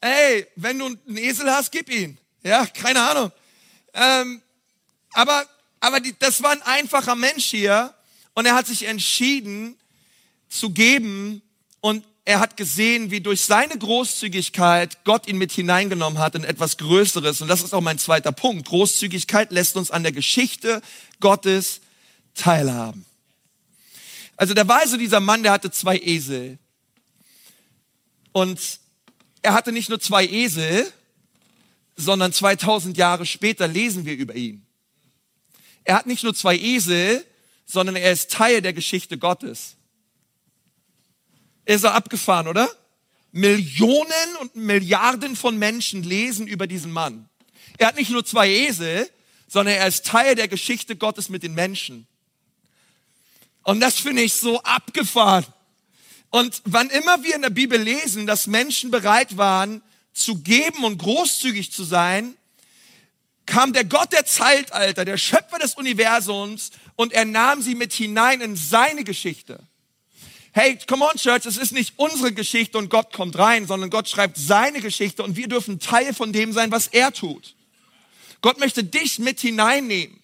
Ey, 0.00 0.46
wenn 0.54 0.78
du 0.78 0.86
einen 0.86 1.16
Esel 1.16 1.50
hast, 1.50 1.72
gib 1.72 1.90
ihn. 1.90 2.16
Ja, 2.42 2.64
keine 2.66 3.02
Ahnung. 3.02 3.32
Ähm, 3.92 4.40
aber 5.12 5.48
aber 5.84 6.00
die, 6.00 6.18
das 6.18 6.42
war 6.42 6.52
ein 6.52 6.62
einfacher 6.62 7.14
Mensch 7.14 7.44
hier 7.44 7.92
und 8.32 8.46
er 8.46 8.54
hat 8.54 8.66
sich 8.66 8.84
entschieden 8.84 9.78
zu 10.48 10.70
geben 10.70 11.42
und 11.80 12.06
er 12.26 12.40
hat 12.40 12.56
gesehen, 12.56 13.10
wie 13.10 13.20
durch 13.20 13.42
seine 13.42 13.76
Großzügigkeit 13.76 15.04
Gott 15.04 15.28
ihn 15.28 15.36
mit 15.36 15.52
hineingenommen 15.52 16.18
hat 16.18 16.34
in 16.34 16.44
etwas 16.44 16.78
Größeres. 16.78 17.42
Und 17.42 17.48
das 17.48 17.62
ist 17.62 17.74
auch 17.74 17.82
mein 17.82 17.98
zweiter 17.98 18.32
Punkt. 18.32 18.66
Großzügigkeit 18.66 19.52
lässt 19.52 19.76
uns 19.76 19.90
an 19.90 20.02
der 20.02 20.12
Geschichte 20.12 20.80
Gottes 21.20 21.82
teilhaben. 22.34 23.04
Also 24.36 24.54
der 24.54 24.66
Weise 24.66 24.96
dieser 24.96 25.20
Mann, 25.20 25.42
der 25.42 25.52
hatte 25.52 25.70
zwei 25.70 25.98
Esel. 25.98 26.58
Und 28.32 28.80
er 29.42 29.52
hatte 29.52 29.70
nicht 29.70 29.90
nur 29.90 30.00
zwei 30.00 30.26
Esel, 30.26 30.90
sondern 31.94 32.32
2000 32.32 32.96
Jahre 32.96 33.26
später 33.26 33.68
lesen 33.68 34.06
wir 34.06 34.16
über 34.16 34.34
ihn. 34.34 34.66
Er 35.84 35.96
hat 35.96 36.06
nicht 36.06 36.24
nur 36.24 36.34
zwei 36.34 36.56
Esel, 36.56 37.24
sondern 37.66 37.96
er 37.96 38.10
ist 38.12 38.30
Teil 38.30 38.62
der 38.62 38.72
Geschichte 38.72 39.18
Gottes. 39.18 39.73
Er 41.64 41.76
ist 41.76 41.84
er 41.84 41.94
abgefahren, 41.94 42.48
oder? 42.48 42.68
Millionen 43.32 44.36
und 44.40 44.54
Milliarden 44.54 45.34
von 45.34 45.58
Menschen 45.58 46.02
lesen 46.02 46.46
über 46.46 46.66
diesen 46.66 46.92
Mann. 46.92 47.28
Er 47.78 47.88
hat 47.88 47.96
nicht 47.96 48.10
nur 48.10 48.24
zwei 48.24 48.48
Esel, 48.48 49.10
sondern 49.48 49.74
er 49.74 49.86
ist 49.86 50.06
Teil 50.06 50.34
der 50.34 50.48
Geschichte 50.48 50.96
Gottes 50.96 51.28
mit 51.28 51.42
den 51.42 51.54
Menschen. 51.54 52.06
Und 53.64 53.80
das 53.80 53.98
finde 53.98 54.22
ich 54.22 54.34
so 54.34 54.60
abgefahren. 54.62 55.46
Und 56.30 56.62
wann 56.64 56.90
immer 56.90 57.22
wir 57.22 57.34
in 57.34 57.42
der 57.42 57.50
Bibel 57.50 57.80
lesen, 57.80 58.26
dass 58.26 58.46
Menschen 58.46 58.90
bereit 58.90 59.36
waren, 59.36 59.82
zu 60.12 60.40
geben 60.42 60.84
und 60.84 60.98
großzügig 60.98 61.72
zu 61.72 61.84
sein, 61.84 62.36
kam 63.46 63.72
der 63.72 63.84
Gott 63.84 64.12
der 64.12 64.24
Zeitalter, 64.24 65.04
der 65.04 65.18
Schöpfer 65.18 65.58
des 65.58 65.74
Universums 65.74 66.70
und 66.96 67.12
er 67.12 67.24
nahm 67.24 67.62
sie 67.62 67.74
mit 67.74 67.92
hinein 67.92 68.40
in 68.40 68.56
seine 68.56 69.04
Geschichte. 69.04 69.60
Hey, 70.56 70.78
come 70.86 71.04
on, 71.04 71.16
Church, 71.16 71.46
es 71.46 71.56
ist 71.56 71.72
nicht 71.72 71.94
unsere 71.96 72.32
Geschichte 72.32 72.78
und 72.78 72.88
Gott 72.88 73.12
kommt 73.12 73.36
rein, 73.36 73.66
sondern 73.66 73.90
Gott 73.90 74.08
schreibt 74.08 74.36
seine 74.36 74.80
Geschichte 74.80 75.24
und 75.24 75.34
wir 75.34 75.48
dürfen 75.48 75.80
Teil 75.80 76.14
von 76.14 76.32
dem 76.32 76.52
sein, 76.52 76.70
was 76.70 76.86
er 76.86 77.12
tut. 77.12 77.56
Gott 78.40 78.60
möchte 78.60 78.84
dich 78.84 79.18
mit 79.18 79.40
hineinnehmen. 79.40 80.22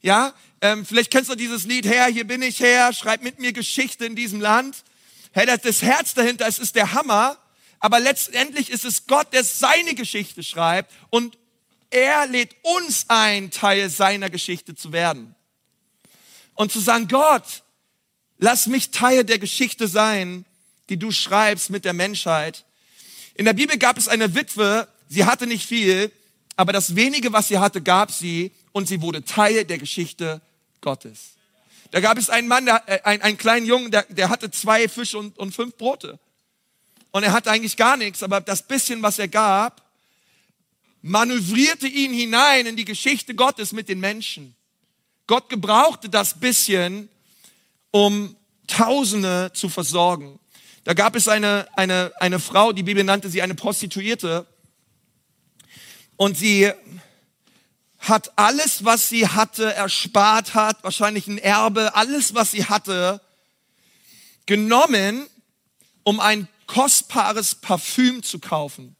Ja, 0.00 0.32
ähm, 0.62 0.86
vielleicht 0.86 1.10
kennst 1.10 1.28
du 1.30 1.34
dieses 1.34 1.64
Lied, 1.64 1.84
Herr, 1.84 2.06
hier 2.06 2.26
bin 2.26 2.40
ich 2.40 2.60
her, 2.60 2.94
schreib 2.94 3.22
mit 3.22 3.40
mir 3.40 3.52
Geschichte 3.52 4.06
in 4.06 4.16
diesem 4.16 4.40
Land. 4.40 4.84
Hey, 5.32 5.44
das, 5.44 5.60
das 5.60 5.82
Herz 5.82 6.14
dahinter, 6.14 6.46
es 6.46 6.58
ist 6.58 6.74
der 6.74 6.94
Hammer, 6.94 7.36
aber 7.78 8.00
letztendlich 8.00 8.70
ist 8.70 8.86
es 8.86 9.06
Gott, 9.06 9.34
der 9.34 9.44
seine 9.44 9.94
Geschichte 9.94 10.42
schreibt 10.42 10.90
und 11.10 11.36
er 11.90 12.26
lädt 12.26 12.56
uns 12.62 13.04
ein, 13.08 13.50
Teil 13.50 13.90
seiner 13.90 14.30
Geschichte 14.30 14.74
zu 14.74 14.92
werden. 14.92 15.34
Und 16.54 16.72
zu 16.72 16.80
sagen, 16.80 17.06
Gott, 17.06 17.62
lass 18.42 18.66
mich 18.66 18.90
Teil 18.90 19.24
der 19.24 19.38
Geschichte 19.38 19.86
sein, 19.86 20.44
die 20.88 20.96
du 20.96 21.12
schreibst 21.12 21.70
mit 21.70 21.84
der 21.84 21.92
Menschheit. 21.92 22.64
In 23.34 23.44
der 23.44 23.52
Bibel 23.52 23.78
gab 23.78 23.96
es 23.96 24.08
eine 24.08 24.34
Witwe, 24.34 24.88
sie 25.08 25.24
hatte 25.24 25.46
nicht 25.46 25.64
viel, 25.64 26.10
aber 26.56 26.72
das 26.72 26.96
wenige, 26.96 27.32
was 27.32 27.48
sie 27.48 27.58
hatte, 27.58 27.80
gab 27.80 28.10
sie 28.10 28.50
und 28.72 28.88
sie 28.88 29.00
wurde 29.00 29.24
Teil 29.24 29.64
der 29.64 29.78
Geschichte 29.78 30.40
Gottes. 30.80 31.34
Da 31.92 32.00
gab 32.00 32.18
es 32.18 32.30
einen 32.30 32.48
Mann, 32.48 32.66
der, 32.66 32.82
äh, 32.86 33.02
einen, 33.04 33.22
einen 33.22 33.38
kleinen 33.38 33.64
Jungen, 33.64 33.92
der, 33.92 34.06
der 34.08 34.28
hatte 34.28 34.50
zwei 34.50 34.88
Fische 34.88 35.18
und, 35.18 35.38
und 35.38 35.54
fünf 35.54 35.76
Brote. 35.76 36.18
Und 37.12 37.22
er 37.22 37.32
hatte 37.32 37.50
eigentlich 37.50 37.76
gar 37.76 37.96
nichts, 37.96 38.24
aber 38.24 38.40
das 38.40 38.66
bisschen, 38.66 39.02
was 39.02 39.20
er 39.20 39.28
gab, 39.28 39.88
manövrierte 41.00 41.86
ihn 41.86 42.12
hinein 42.12 42.66
in 42.66 42.74
die 42.76 42.84
Geschichte 42.84 43.36
Gottes 43.36 43.70
mit 43.72 43.88
den 43.88 44.00
Menschen. 44.00 44.56
Gott 45.28 45.48
gebrauchte 45.48 46.08
das 46.08 46.40
bisschen, 46.40 47.08
um 47.92 48.36
Tausende 48.66 49.52
zu 49.54 49.68
versorgen. 49.68 50.40
Da 50.84 50.94
gab 50.94 51.14
es 51.14 51.28
eine, 51.28 51.68
eine, 51.76 52.12
eine 52.18 52.40
Frau, 52.40 52.72
die 52.72 52.82
Bibel 52.82 53.04
nannte 53.04 53.28
sie 53.28 53.42
eine 53.42 53.54
Prostituierte. 53.54 54.46
Und 56.16 56.36
sie 56.36 56.72
hat 57.98 58.32
alles, 58.36 58.84
was 58.84 59.08
sie 59.08 59.28
hatte, 59.28 59.72
erspart 59.74 60.54
hat, 60.54 60.82
wahrscheinlich 60.82 61.28
ein 61.28 61.38
Erbe, 61.38 61.94
alles, 61.94 62.34
was 62.34 62.50
sie 62.50 62.64
hatte, 62.64 63.20
genommen, 64.46 65.26
um 66.02 66.18
ein 66.18 66.48
kostbares 66.66 67.54
Parfüm 67.54 68.22
zu 68.22 68.40
kaufen. 68.40 68.96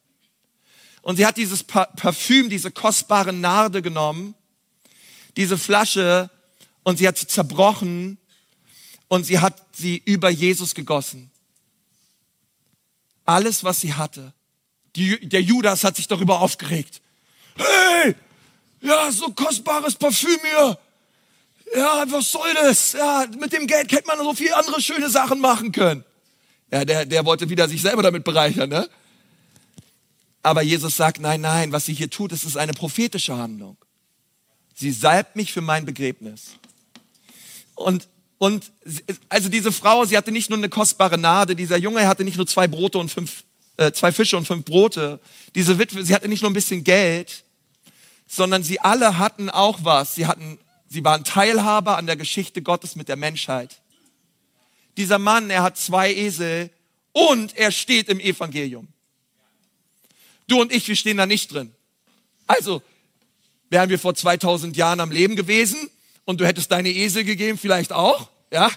Und 1.00 1.16
sie 1.16 1.26
hat 1.26 1.36
dieses 1.36 1.64
Parfüm, 1.64 2.48
diese 2.48 2.70
kostbare 2.70 3.32
Narde 3.32 3.82
genommen, 3.82 4.36
diese 5.36 5.58
Flasche, 5.58 6.30
und 6.84 6.98
sie 6.98 7.08
hat 7.08 7.18
sie 7.18 7.26
zerbrochen 7.26 8.18
und 9.12 9.24
sie 9.24 9.40
hat 9.40 9.62
sie 9.72 10.00
über 10.06 10.30
Jesus 10.30 10.74
gegossen. 10.74 11.30
Alles, 13.26 13.62
was 13.62 13.82
sie 13.82 13.92
hatte. 13.92 14.32
Die, 14.96 15.28
der 15.28 15.42
Judas 15.42 15.84
hat 15.84 15.96
sich 15.96 16.08
darüber 16.08 16.40
aufgeregt. 16.40 17.02
Hey, 17.56 18.14
ja, 18.80 19.12
so 19.12 19.30
kostbares 19.32 19.96
Parfüm 19.96 20.38
hier. 20.40 20.78
Ja, 21.76 22.06
was 22.08 22.32
soll 22.32 22.54
das? 22.54 22.94
Ja, 22.94 23.26
mit 23.38 23.52
dem 23.52 23.66
Geld 23.66 23.92
hätte 23.92 24.06
man 24.06 24.16
so 24.16 24.32
viele 24.32 24.56
andere 24.56 24.80
schöne 24.80 25.10
Sachen 25.10 25.40
machen 25.40 25.72
können. 25.72 26.06
Ja, 26.70 26.86
der, 26.86 27.04
der 27.04 27.26
wollte 27.26 27.50
wieder 27.50 27.68
sich 27.68 27.82
selber 27.82 28.02
damit 28.02 28.24
bereichern, 28.24 28.70
ne? 28.70 28.88
Aber 30.42 30.62
Jesus 30.62 30.96
sagt, 30.96 31.20
nein, 31.20 31.42
nein, 31.42 31.70
was 31.70 31.84
sie 31.84 31.92
hier 31.92 32.08
tut, 32.08 32.32
das 32.32 32.44
ist 32.44 32.56
eine 32.56 32.72
prophetische 32.72 33.36
Handlung. 33.36 33.76
Sie 34.74 34.90
salbt 34.90 35.36
mich 35.36 35.52
für 35.52 35.60
mein 35.60 35.84
Begräbnis. 35.84 36.52
Und, 37.74 38.08
und 38.42 38.72
also 39.28 39.48
diese 39.48 39.70
Frau, 39.70 40.04
sie 40.04 40.16
hatte 40.16 40.32
nicht 40.32 40.50
nur 40.50 40.58
eine 40.58 40.68
kostbare 40.68 41.16
Nade, 41.16 41.54
dieser 41.54 41.76
Junge 41.76 42.08
hatte 42.08 42.24
nicht 42.24 42.38
nur 42.38 42.46
zwei 42.48 42.66
Brote 42.66 42.98
und 42.98 43.08
fünf, 43.08 43.44
äh, 43.76 43.92
zwei 43.92 44.10
Fische 44.10 44.36
und 44.36 44.48
fünf 44.48 44.64
Brote. 44.64 45.20
Diese 45.54 45.78
Witwe, 45.78 46.04
sie 46.04 46.12
hatte 46.12 46.26
nicht 46.26 46.42
nur 46.42 46.50
ein 46.50 46.54
bisschen 46.54 46.82
Geld, 46.82 47.44
sondern 48.26 48.64
sie 48.64 48.80
alle 48.80 49.18
hatten 49.18 49.48
auch 49.48 49.84
was. 49.84 50.16
Sie 50.16 50.26
hatten, 50.26 50.58
sie 50.88 51.04
waren 51.04 51.22
Teilhaber 51.22 51.96
an 51.96 52.06
der 52.06 52.16
Geschichte 52.16 52.62
Gottes 52.62 52.96
mit 52.96 53.06
der 53.06 53.14
Menschheit. 53.14 53.80
Dieser 54.96 55.20
Mann, 55.20 55.48
er 55.48 55.62
hat 55.62 55.78
zwei 55.78 56.12
Esel 56.12 56.70
und 57.12 57.56
er 57.56 57.70
steht 57.70 58.08
im 58.08 58.18
Evangelium. 58.18 58.88
Du 60.48 60.60
und 60.60 60.72
ich, 60.72 60.88
wir 60.88 60.96
stehen 60.96 61.18
da 61.18 61.26
nicht 61.26 61.52
drin. 61.52 61.72
Also, 62.48 62.82
wären 63.70 63.88
wir 63.88 64.00
vor 64.00 64.16
2000 64.16 64.76
Jahren 64.76 64.98
am 64.98 65.12
Leben 65.12 65.36
gewesen 65.36 65.88
und 66.24 66.40
du 66.40 66.44
hättest 66.44 66.72
deine 66.72 66.90
Esel 66.90 67.22
gegeben, 67.22 67.56
vielleicht 67.56 67.92
auch, 67.92 68.31
ja. 68.52 68.70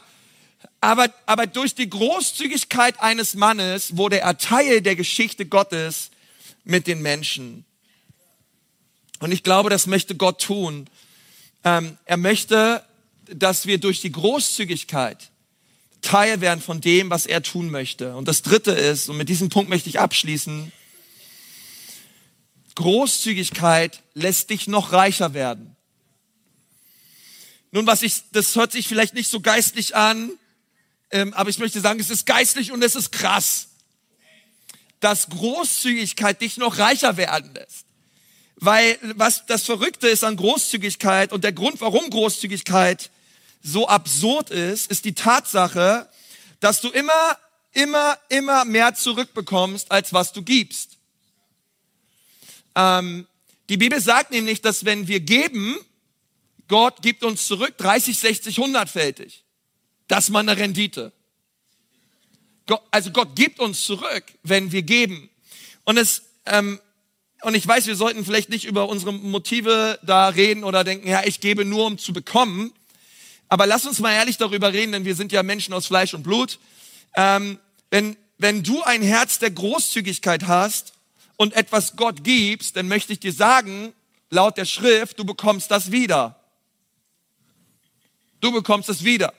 Aber, 0.82 1.14
aber 1.26 1.48
durch 1.48 1.76
die 1.76 1.90
Großzügigkeit 1.90 3.00
eines 3.00 3.36
Mannes 3.36 3.98
wurde 3.98 4.20
er 4.20 4.38
Teil 4.38 4.82
der 4.82 4.96
Geschichte 4.96 5.46
Gottes 5.46 6.10
mit 6.64 6.88
den 6.88 7.02
Menschen. 7.02 7.66
Und 9.20 9.32
ich 9.32 9.44
glaube, 9.44 9.70
das 9.70 9.88
möchte 9.88 10.16
Gott 10.16 10.42
tun. 10.42 10.88
Ähm, 11.64 11.98
er 12.06 12.18
möchte, 12.18 12.84
dass 13.28 13.66
wir 13.66 13.78
durch 13.80 14.02
die 14.02 14.12
Großzügigkeit 14.12 15.32
Teil 16.02 16.40
werden 16.42 16.62
von 16.62 16.82
dem, 16.82 17.10
was 17.10 17.26
er 17.26 17.42
tun 17.42 17.72
möchte. 17.72 18.16
Und 18.16 18.28
das 18.28 18.44
Dritte 18.44 18.72
ist, 18.72 19.10
und 19.10 19.18
mit 19.18 19.30
diesem 19.30 19.50
Punkt 19.50 19.70
möchte 19.70 19.90
ich 19.90 20.00
abschließen, 20.00 20.72
Großzügigkeit 22.76 24.04
lässt 24.14 24.50
dich 24.50 24.68
noch 24.68 24.92
reicher 24.92 25.34
werden. 25.34 25.75
Nun, 27.76 27.88
was 27.88 28.04
ich, 28.04 28.24
das 28.32 28.56
hört 28.56 28.72
sich 28.72 28.88
vielleicht 28.88 29.16
nicht 29.16 29.30
so 29.30 29.42
geistlich 29.42 29.98
an, 29.98 30.32
ähm, 31.12 31.34
aber 31.34 31.50
ich 31.50 31.58
möchte 31.58 31.82
sagen, 31.82 32.00
es 32.00 32.10
ist 32.10 32.26
geistlich 32.26 32.72
und 32.72 32.82
es 32.82 32.96
ist 32.96 33.12
krass, 33.12 33.68
dass 35.02 35.28
Großzügigkeit 35.28 36.40
dich 36.40 36.56
noch 36.56 36.78
reicher 36.78 37.18
werden 37.18 37.54
lässt. 37.54 37.86
Weil 38.56 38.98
was 39.18 39.46
das 39.48 39.64
Verrückte 39.64 40.08
ist 40.08 40.24
an 40.24 40.38
Großzügigkeit 40.38 41.34
und 41.34 41.44
der 41.44 41.52
Grund, 41.52 41.82
warum 41.82 42.10
Großzügigkeit 42.10 43.12
so 43.62 43.90
absurd 43.90 44.52
ist, 44.52 44.90
ist 44.90 45.04
die 45.04 45.14
Tatsache, 45.14 46.08
dass 46.62 46.80
du 46.80 46.88
immer, 46.92 47.38
immer, 47.74 48.18
immer 48.30 48.64
mehr 48.64 48.96
zurückbekommst, 48.96 49.92
als 49.92 50.14
was 50.14 50.32
du 50.32 50.44
gibst. 50.44 50.92
Ähm, 52.74 53.28
die 53.68 53.76
Bibel 53.76 54.00
sagt 54.00 54.32
nämlich, 54.32 54.62
dass 54.62 54.86
wenn 54.86 55.10
wir 55.10 55.20
geben, 55.20 55.78
Gott 56.68 57.02
gibt 57.02 57.24
uns 57.24 57.48
zurück 57.48 57.78
30, 57.78 58.18
60, 58.18 58.58
100-fältig. 58.58 59.44
Das 60.08 60.26
ist 60.26 60.30
mal 60.32 60.40
eine 60.40 60.58
Rendite. 60.58 61.12
Also 62.92 63.12
Gott 63.12 63.36
gibt 63.36 63.60
uns 63.60 63.86
zurück, 63.86 64.24
wenn 64.44 64.72
wir 64.72 64.82
geben. 64.82 65.30
Und 65.84 65.98
es, 65.98 66.24
ähm, 66.46 66.80
und 67.42 67.54
ich 67.54 67.68
weiß, 67.68 67.86
wir 67.86 67.96
sollten 67.96 68.26
vielleicht 68.26 68.50
nicht 68.50 68.66
über 68.66 68.90
unsere 68.90 69.14
Motive 69.14 70.00
da 70.02 70.30
reden 70.30 70.64
oder 70.64 70.84
denken, 70.84 71.08
ja, 71.08 71.24
ich 71.26 71.40
gebe 71.40 71.64
nur, 71.64 71.86
um 71.86 71.98
zu 71.98 72.12
bekommen. 72.12 72.74
Aber 73.48 73.68
lass 73.68 73.86
uns 73.86 74.00
mal 74.00 74.14
ehrlich 74.14 74.38
darüber 74.38 74.74
reden, 74.74 74.94
denn 74.94 75.06
wir 75.06 75.16
sind 75.16 75.32
ja 75.32 75.44
Menschen 75.44 75.74
aus 75.74 75.86
Fleisch 75.86 76.16
und 76.16 76.24
Blut. 76.24 76.60
Ähm, 77.16 77.60
wenn, 77.92 78.18
wenn 78.40 78.64
du 78.64 78.82
ein 78.82 79.04
Herz 79.04 79.38
der 79.38 79.52
Großzügigkeit 79.52 80.48
hast 80.48 80.94
und 81.38 81.54
etwas 81.54 81.96
Gott 81.96 82.24
gibst, 82.24 82.76
dann 82.76 82.88
möchte 82.88 83.14
ich 83.14 83.20
dir 83.20 83.34
sagen, 83.34 83.94
laut 84.32 84.58
der 84.58 84.66
Schrift, 84.66 85.20
du 85.20 85.26
bekommst 85.26 85.70
das 85.70 85.92
wieder. 85.92 86.40
Du 88.42 88.52
bekommst 88.52 88.90
es 88.90 89.04
wieder. 89.04 89.34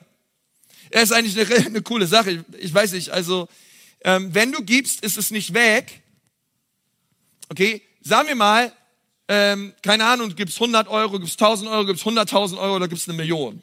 Er 0.89 1.03
ist 1.03 1.11
eigentlich 1.11 1.37
eine, 1.37 1.65
eine, 1.65 1.81
coole 1.81 2.07
Sache. 2.07 2.45
Ich 2.59 2.73
weiß 2.73 2.93
nicht, 2.93 3.09
also 3.09 3.47
ähm, 4.01 4.33
wenn 4.33 4.51
du 4.51 4.63
gibst, 4.63 5.01
ist 5.03 5.17
es 5.17 5.31
nicht 5.31 5.53
weg. 5.53 6.01
Okay, 7.49 7.81
sagen 8.01 8.27
wir 8.27 8.35
mal, 8.35 8.71
ähm, 9.27 9.73
keine 9.81 10.05
Ahnung, 10.05 10.35
gibst 10.35 10.59
100 10.59 10.87
Euro, 10.87 11.19
gibst 11.19 11.41
1000 11.41 11.69
Euro, 11.69 11.85
gibst 11.85 12.05
100.000 12.05 12.57
Euro 12.57 12.75
oder 12.75 12.87
gibst 12.87 13.07
eine 13.09 13.17
Million. 13.17 13.61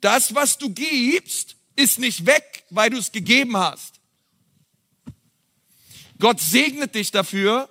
Das, 0.00 0.34
was 0.34 0.58
du 0.58 0.70
gibst, 0.70 1.56
ist 1.76 1.98
nicht 1.98 2.26
weg, 2.26 2.64
weil 2.70 2.90
du 2.90 2.98
es 2.98 3.12
gegeben 3.12 3.56
hast. 3.56 4.00
Gott 6.18 6.40
segnet 6.40 6.94
dich 6.94 7.10
dafür 7.10 7.68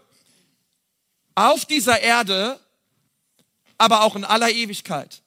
auf 1.36 1.66
dieser 1.66 2.02
Erde, 2.02 2.60
aber 3.78 4.02
auch 4.04 4.16
in 4.16 4.24
aller 4.24 4.50
Ewigkeit. 4.50 5.22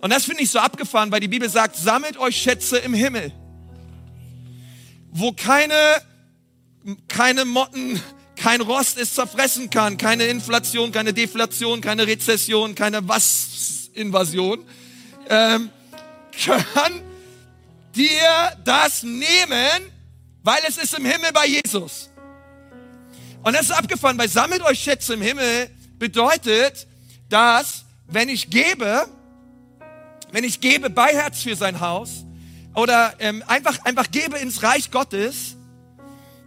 Und 0.00 0.10
das 0.10 0.24
finde 0.24 0.42
ich 0.42 0.50
so 0.50 0.58
abgefahren, 0.58 1.10
weil 1.10 1.20
die 1.20 1.28
Bibel 1.28 1.48
sagt, 1.48 1.76
sammelt 1.76 2.18
euch 2.18 2.36
Schätze 2.36 2.78
im 2.78 2.94
Himmel, 2.94 3.32
wo 5.10 5.32
keine, 5.32 5.74
keine 7.08 7.44
Motten, 7.44 8.00
kein 8.36 8.60
Rost 8.60 8.96
es 8.98 9.14
zerfressen 9.14 9.70
kann, 9.70 9.96
keine 9.96 10.24
Inflation, 10.26 10.92
keine 10.92 11.12
Deflation, 11.12 11.80
keine 11.80 12.06
Rezession, 12.06 12.74
keine 12.74 13.08
Was-Invasion, 13.08 14.64
ähm, 15.28 15.70
kann 16.46 17.02
dir 17.94 18.56
das 18.64 19.02
nehmen, 19.02 19.92
weil 20.44 20.60
es 20.68 20.78
ist 20.78 20.94
im 20.94 21.04
Himmel 21.04 21.32
bei 21.32 21.46
Jesus. 21.46 22.10
Und 23.42 23.54
das 23.54 23.62
ist 23.62 23.72
abgefahren, 23.72 24.16
weil 24.18 24.28
sammelt 24.28 24.62
euch 24.62 24.78
Schätze 24.78 25.14
im 25.14 25.22
Himmel 25.22 25.70
bedeutet, 25.98 26.86
dass 27.28 27.84
wenn 28.06 28.28
ich 28.28 28.48
gebe, 28.50 29.08
wenn 30.32 30.44
ich 30.44 30.60
gebe 30.60 30.90
bei 30.90 31.08
Herz 31.08 31.42
für 31.42 31.56
sein 31.56 31.80
Haus 31.80 32.24
oder 32.74 33.14
ähm, 33.18 33.42
einfach, 33.46 33.84
einfach 33.84 34.10
gebe 34.10 34.38
ins 34.38 34.62
Reich 34.62 34.90
Gottes, 34.90 35.56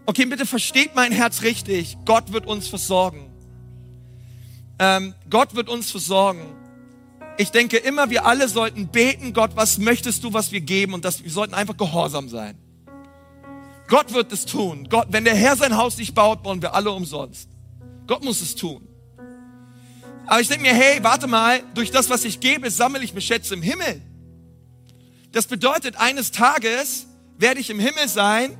okay, 0.06 0.26
bitte 0.26 0.46
versteht 0.46 0.96
mein 0.96 1.12
Herz 1.12 1.42
richtig, 1.42 1.98
Gott 2.06 2.32
wird 2.32 2.46
uns 2.46 2.68
versorgen. 2.68 3.32
Ähm, 4.80 5.14
Gott 5.30 5.56
wird 5.56 5.70
uns 5.70 5.92
versorgen. 5.92 6.56
Ich 7.38 7.52
denke 7.52 7.78
immer, 7.78 8.10
wir 8.10 8.26
alle 8.26 8.48
sollten 8.48 8.88
beten, 8.88 9.34
Gott, 9.34 9.52
was 9.56 9.78
möchtest 9.78 10.24
du, 10.24 10.34
was 10.34 10.52
wir 10.52 10.62
geben? 10.62 10.94
Und 10.94 11.06
das, 11.06 11.24
wir 11.24 11.32
sollten 11.32 11.54
einfach 11.54 11.78
gehorsam 11.78 12.30
sein. 12.30 12.58
Gott 13.88 14.14
wird 14.14 14.32
es 14.32 14.46
tun. 14.46 14.88
Gott, 14.90 15.08
wenn 15.10 15.26
der 15.26 15.36
Herr 15.36 15.56
sein 15.56 15.76
Haus 15.76 15.98
nicht 15.98 16.14
baut, 16.14 16.44
bauen 16.44 16.62
wir 16.62 16.74
alle 16.74 16.92
umsonst. 16.92 17.50
Gott 18.08 18.24
muss 18.24 18.42
es 18.42 18.56
tun. 18.56 18.88
Aber 20.28 20.40
ich 20.40 20.48
denke 20.48 20.64
mir, 20.64 20.74
hey, 20.74 21.00
warte 21.02 21.28
mal, 21.28 21.62
durch 21.74 21.92
das, 21.92 22.10
was 22.10 22.24
ich 22.24 22.40
gebe, 22.40 22.72
sammle 22.72 23.04
ich 23.04 23.14
mir 23.14 23.22
Schätze 23.22 23.54
im 23.54 23.62
Himmel. 23.62 24.02
Das 25.32 25.48
bedeutet, 25.48 25.96
eines 25.98 26.32
Tages 26.32 27.08
werde 27.38 27.60
ich 27.60 27.70
im 27.70 27.80
Himmel 27.80 28.08
sein 28.08 28.58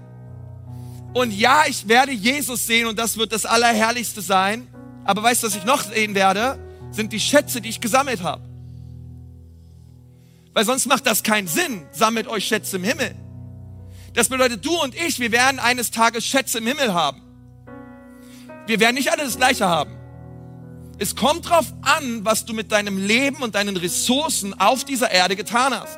und 1.14 1.32
ja, 1.32 1.64
ich 1.68 1.88
werde 1.88 2.12
Jesus 2.12 2.66
sehen 2.68 2.88
und 2.88 2.98
das 2.98 3.18
wird 3.18 3.34
das 3.34 3.46
Allerherrlichste 3.46 4.22
sein. 4.22 4.68
Aber 5.04 5.24
weißt 5.24 5.44
du, 5.44 5.48
was 5.48 5.56
ich 5.56 5.66
noch 5.66 5.82
sehen 5.82 6.16
werde? 6.16 6.58
Sind 6.92 7.12
die 7.12 7.20
Schätze, 7.20 7.60
die 7.60 7.70
ich 7.70 7.82
gesammelt 7.82 8.24
habe. 8.24 8.44
Weil 10.54 10.66
sonst 10.66 10.86
macht 10.86 11.06
das 11.06 11.24
keinen 11.24 11.48
Sinn. 11.48 11.86
Sammelt 11.92 12.28
euch 12.28 12.46
Schätze 12.46 12.78
im 12.78 12.84
Himmel. 12.84 13.16
Das 14.14 14.30
bedeutet, 14.30 14.66
du 14.66 14.74
und 14.82 14.96
ich, 14.96 15.20
wir 15.20 15.32
werden 15.32 15.60
eines 15.60 15.92
Tages 15.92 16.26
Schätze 16.26 16.60
im 16.60 16.68
Himmel 16.68 16.94
haben. 16.94 17.22
Wir 18.68 18.80
werden 18.80 18.96
nicht 18.96 19.12
alle 19.12 19.24
das 19.24 19.38
Gleiche 19.38 19.68
haben. 19.68 19.98
Es 21.02 21.16
kommt 21.16 21.48
darauf 21.48 21.66
an, 21.82 22.24
was 22.26 22.46
du 22.46 22.54
mit 22.54 22.72
deinem 22.72 22.96
Leben 23.00 23.38
und 23.38 23.56
deinen 23.56 23.76
Ressourcen 23.76 24.54
auf 24.60 24.86
dieser 24.86 25.10
Erde 25.10 25.36
getan 25.36 25.74
hast. 25.74 25.98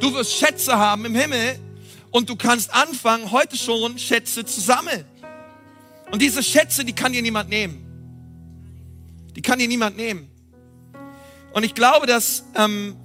Du 0.00 0.14
wirst 0.14 0.32
Schätze 0.32 0.78
haben 0.78 1.04
im 1.04 1.14
Himmel 1.14 1.58
und 2.10 2.30
du 2.30 2.36
kannst 2.36 2.72
anfangen, 2.72 3.30
heute 3.32 3.54
schon 3.58 3.98
Schätze 3.98 4.46
zu 4.46 4.62
sammeln. 4.62 5.04
Und 6.10 6.22
diese 6.22 6.42
Schätze, 6.42 6.86
die 6.86 6.94
kann 6.94 7.12
dir 7.12 7.20
niemand 7.20 7.50
nehmen. 7.50 7.84
Die 9.36 9.42
kann 9.42 9.58
dir 9.58 9.68
niemand 9.68 9.98
nehmen. 9.98 10.30
Und 11.52 11.62
ich 11.62 11.74
glaube, 11.74 12.06
dass 12.06 12.44
ähm, 12.54 12.96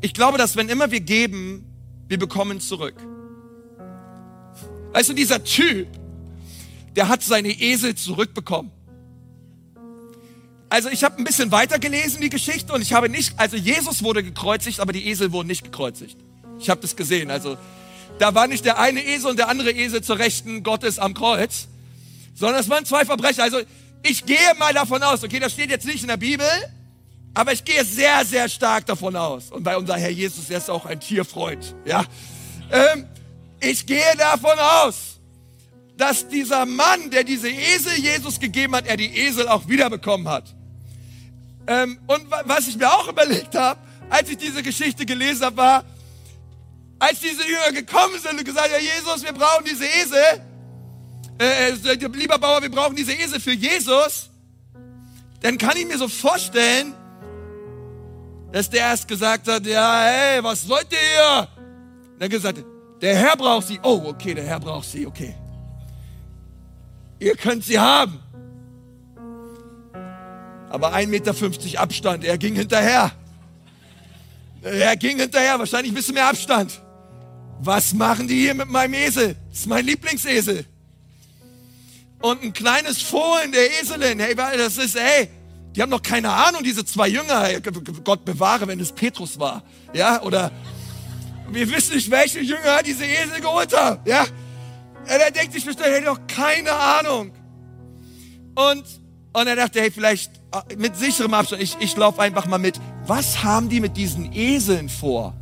ich 0.00 0.12
glaube, 0.12 0.38
dass 0.38 0.56
wenn 0.56 0.68
immer 0.68 0.90
wir 0.90 1.02
geben, 1.02 1.66
wir 2.08 2.18
bekommen 2.18 2.58
zurück. 2.58 2.96
Weißt 4.90 5.08
du, 5.08 5.12
dieser 5.12 5.44
Typ, 5.44 5.86
der 6.96 7.06
hat 7.06 7.22
seine 7.22 7.50
Esel 7.50 7.94
zurückbekommen. 7.94 8.72
Also 10.70 10.88
ich 10.88 11.02
habe 11.02 11.18
ein 11.18 11.24
bisschen 11.24 11.50
weiter 11.50 11.80
gelesen, 11.80 12.20
die 12.20 12.30
Geschichte, 12.30 12.72
und 12.72 12.80
ich 12.80 12.92
habe 12.92 13.08
nicht, 13.08 13.34
also 13.38 13.56
Jesus 13.56 14.04
wurde 14.04 14.22
gekreuzigt, 14.22 14.78
aber 14.78 14.92
die 14.92 15.08
Esel 15.08 15.32
wurden 15.32 15.48
nicht 15.48 15.64
gekreuzigt. 15.64 16.16
Ich 16.60 16.70
habe 16.70 16.80
das 16.80 16.94
gesehen. 16.94 17.28
Also 17.28 17.58
da 18.20 18.36
war 18.36 18.46
nicht 18.46 18.64
der 18.64 18.78
eine 18.78 19.04
Esel 19.04 19.30
und 19.30 19.38
der 19.38 19.48
andere 19.48 19.72
Esel 19.72 20.00
zur 20.02 20.18
Rechten 20.18 20.62
Gottes 20.62 21.00
am 21.00 21.12
Kreuz, 21.12 21.66
sondern 22.34 22.60
es 22.60 22.68
waren 22.68 22.84
zwei 22.84 23.04
Verbrecher. 23.04 23.42
Also 23.42 23.58
ich 24.04 24.24
gehe 24.24 24.36
mal 24.60 24.72
davon 24.72 25.02
aus, 25.02 25.24
okay, 25.24 25.40
das 25.40 25.52
steht 25.52 25.70
jetzt 25.70 25.86
nicht 25.86 26.02
in 26.02 26.08
der 26.08 26.16
Bibel, 26.16 26.46
aber 27.34 27.52
ich 27.52 27.64
gehe 27.64 27.84
sehr, 27.84 28.24
sehr 28.24 28.48
stark 28.48 28.86
davon 28.86 29.16
aus. 29.16 29.50
Und 29.50 29.64
bei 29.64 29.76
unser 29.76 29.96
Herr 29.96 30.10
Jesus, 30.10 30.50
er 30.50 30.58
ist 30.58 30.70
auch 30.70 30.86
ein 30.86 31.00
Tierfreund, 31.00 31.74
ja. 31.84 32.04
Ähm, 32.70 33.08
ich 33.60 33.86
gehe 33.86 34.16
davon 34.16 34.58
aus, 34.58 35.18
dass 35.96 36.28
dieser 36.28 36.64
Mann, 36.64 37.10
der 37.10 37.24
diese 37.24 37.50
Esel 37.50 37.94
Jesus 37.98 38.38
gegeben 38.38 38.76
hat, 38.76 38.86
er 38.86 38.96
die 38.96 39.18
Esel 39.18 39.48
auch 39.48 39.66
wiederbekommen 39.66 40.28
hat. 40.28 40.54
Ähm, 41.66 41.98
und 42.06 42.30
was 42.44 42.68
ich 42.68 42.76
mir 42.76 42.88
auch 42.88 43.08
überlegt 43.08 43.54
habe, 43.54 43.80
als 44.08 44.28
ich 44.28 44.36
diese 44.36 44.62
Geschichte 44.62 45.06
gelesen 45.06 45.44
habe, 45.44 45.56
war, 45.56 45.84
als 46.98 47.20
diese 47.20 47.42
Jünger 47.46 47.72
gekommen 47.72 48.18
sind 48.20 48.38
und 48.38 48.44
gesagt, 48.44 48.70
ja 48.70 48.78
Jesus, 48.78 49.22
wir 49.22 49.32
brauchen 49.32 49.64
diese 49.64 49.86
Esel, 49.86 50.42
äh, 51.40 51.70
äh, 51.70 52.06
lieber 52.12 52.38
Bauer, 52.38 52.60
wir 52.60 52.70
brauchen 52.70 52.96
diese 52.96 53.12
Esel 53.12 53.40
für 53.40 53.52
Jesus, 53.52 54.30
dann 55.40 55.56
kann 55.56 55.76
ich 55.76 55.86
mir 55.86 55.96
so 55.96 56.08
vorstellen, 56.08 56.94
dass 58.52 58.68
der 58.68 58.80
erst 58.80 59.08
gesagt 59.08 59.48
hat, 59.48 59.64
ja, 59.64 60.02
hey, 60.02 60.42
was 60.42 60.68
wollt 60.68 60.92
ihr 60.92 60.98
hier? 60.98 61.48
Dann 62.18 62.28
gesagt, 62.28 62.64
der 63.00 63.16
Herr 63.16 63.36
braucht 63.36 63.68
sie. 63.68 63.80
Oh, 63.82 64.02
okay, 64.06 64.34
der 64.34 64.44
Herr 64.44 64.60
braucht 64.60 64.90
sie, 64.90 65.06
okay. 65.06 65.34
Ihr 67.18 67.36
könnt 67.36 67.64
sie 67.64 67.78
haben 67.78 68.20
aber 70.70 70.94
1,50 70.94 71.06
Meter 71.08 71.80
Abstand. 71.80 72.24
Er 72.24 72.38
ging 72.38 72.54
hinterher. 72.54 73.12
Er 74.62 74.96
ging 74.96 75.18
hinterher, 75.18 75.58
wahrscheinlich 75.58 75.92
ein 75.92 75.96
bisschen 75.96 76.14
mehr 76.14 76.28
Abstand. 76.28 76.80
Was 77.60 77.92
machen 77.92 78.28
die 78.28 78.40
hier 78.40 78.54
mit 78.54 78.68
meinem 78.68 78.94
Esel? 78.94 79.36
Das 79.50 79.60
ist 79.60 79.66
mein 79.66 79.84
Lieblingsesel. 79.84 80.64
Und 82.22 82.42
ein 82.42 82.52
kleines 82.52 83.02
Fohlen 83.02 83.52
der 83.52 83.80
Eselin. 83.80 84.20
Hey, 84.20 84.34
das 84.34 84.78
ist, 84.78 84.98
hey, 84.98 85.28
die 85.74 85.82
haben 85.82 85.90
noch 85.90 86.02
keine 86.02 86.30
Ahnung, 86.30 86.62
diese 86.62 86.84
zwei 86.84 87.08
Jünger. 87.08 87.60
Gott 88.04 88.24
bewahre, 88.24 88.66
wenn 88.68 88.78
es 88.78 88.92
Petrus 88.92 89.38
war. 89.38 89.64
Ja, 89.92 90.22
oder 90.22 90.52
wir 91.50 91.68
wissen 91.70 91.96
nicht, 91.96 92.10
welche 92.10 92.40
Jünger 92.40 92.82
diese 92.84 93.04
Esel 93.04 93.40
geholt 93.40 93.76
haben. 93.76 94.00
Ja, 94.04 94.24
er 95.06 95.30
denkt 95.30 95.52
sich 95.52 95.64
bestimmt, 95.64 95.88
hey, 95.88 96.04
doch 96.04 96.20
keine 96.28 96.72
Ahnung. 96.72 97.32
Und, 98.54 98.84
und 99.32 99.46
er 99.46 99.56
dachte, 99.56 99.80
hey, 99.80 99.90
vielleicht 99.90 100.32
mit 100.76 100.96
sicherem 100.96 101.34
Abstand, 101.34 101.62
ich, 101.62 101.76
ich 101.80 101.96
laufe 101.96 102.20
einfach 102.20 102.46
mal 102.46 102.58
mit. 102.58 102.80
Was 103.06 103.44
haben 103.44 103.68
die 103.68 103.80
mit 103.80 103.96
diesen 103.96 104.32
Eseln 104.32 104.88
vor? 104.88 105.34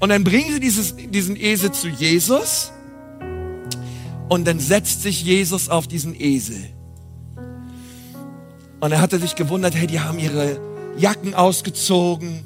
Und 0.00 0.10
dann 0.10 0.24
bringen 0.24 0.52
sie 0.52 0.60
dieses, 0.60 0.94
diesen 0.96 1.36
Esel 1.36 1.72
zu 1.72 1.88
Jesus 1.88 2.72
und 4.28 4.46
dann 4.46 4.60
setzt 4.60 5.02
sich 5.02 5.24
Jesus 5.24 5.68
auf 5.68 5.86
diesen 5.86 6.14
Esel. 6.18 6.62
Und 8.80 8.92
er 8.92 9.00
hatte 9.00 9.18
sich 9.18 9.34
gewundert, 9.34 9.74
hey, 9.74 9.86
die 9.86 10.00
haben 10.00 10.18
ihre 10.18 10.60
Jacken 10.96 11.34
ausgezogen, 11.34 12.44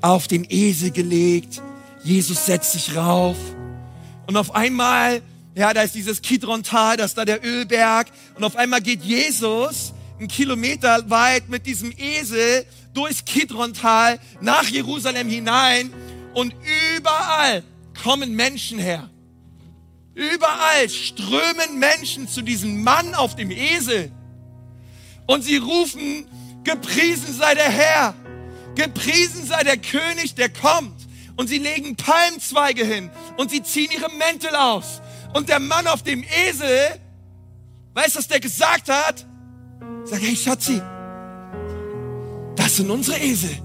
auf 0.00 0.26
den 0.26 0.46
Esel 0.48 0.90
gelegt. 0.90 1.62
Jesus 2.02 2.46
setzt 2.46 2.72
sich 2.72 2.96
rauf. 2.96 3.36
Und 4.26 4.36
auf 4.36 4.54
einmal, 4.54 5.22
ja, 5.54 5.74
da 5.74 5.82
ist 5.82 5.94
dieses 5.94 6.22
Kidron-Tal, 6.22 6.96
da 6.96 7.04
ist 7.04 7.18
da 7.18 7.24
der 7.24 7.44
Ölberg. 7.44 8.08
Und 8.34 8.44
auf 8.44 8.56
einmal 8.56 8.80
geht 8.80 9.02
Jesus 9.02 9.92
einen 10.18 10.28
Kilometer 10.28 11.08
weit 11.10 11.48
mit 11.48 11.66
diesem 11.66 11.92
Esel 11.96 12.64
durchs 12.94 13.24
Kidrontal 13.24 14.20
nach 14.40 14.64
Jerusalem 14.64 15.28
hinein 15.28 15.92
und 16.34 16.54
überall 16.96 17.62
kommen 18.02 18.34
Menschen 18.34 18.78
her. 18.78 19.10
Überall 20.14 20.88
strömen 20.88 21.78
Menschen 21.78 22.28
zu 22.28 22.42
diesem 22.42 22.82
Mann 22.82 23.14
auf 23.14 23.36
dem 23.36 23.50
Esel 23.50 24.12
und 25.26 25.42
sie 25.42 25.56
rufen, 25.56 26.26
gepriesen 26.64 27.32
sei 27.38 27.54
der 27.54 27.70
Herr, 27.70 28.14
gepriesen 28.74 29.46
sei 29.46 29.62
der 29.64 29.78
König, 29.78 30.34
der 30.34 30.50
kommt. 30.50 31.00
und 31.40 31.48
sie 31.48 31.56
legen 31.56 31.96
Palmzweige 31.96 32.84
hin 32.84 33.10
und 33.38 33.50
sie 33.50 33.62
ziehen 33.62 33.88
ihre 33.90 34.10
Mäntel 34.10 34.54
aus. 34.54 35.00
Und 35.32 35.48
der 35.48 35.60
Mann 35.60 35.86
auf 35.86 36.02
dem 36.02 36.24
Esel, 36.24 37.00
weißt 37.94 38.14
du, 38.14 38.18
was 38.18 38.28
der 38.28 38.40
gesagt 38.40 38.88
hat? 38.88 39.26
Sag, 40.04 40.20
hey 40.20 40.36
Schatzi, 40.36 40.80
das 42.56 42.76
sind 42.76 42.90
unsere 42.90 43.18
Esel. 43.18 43.56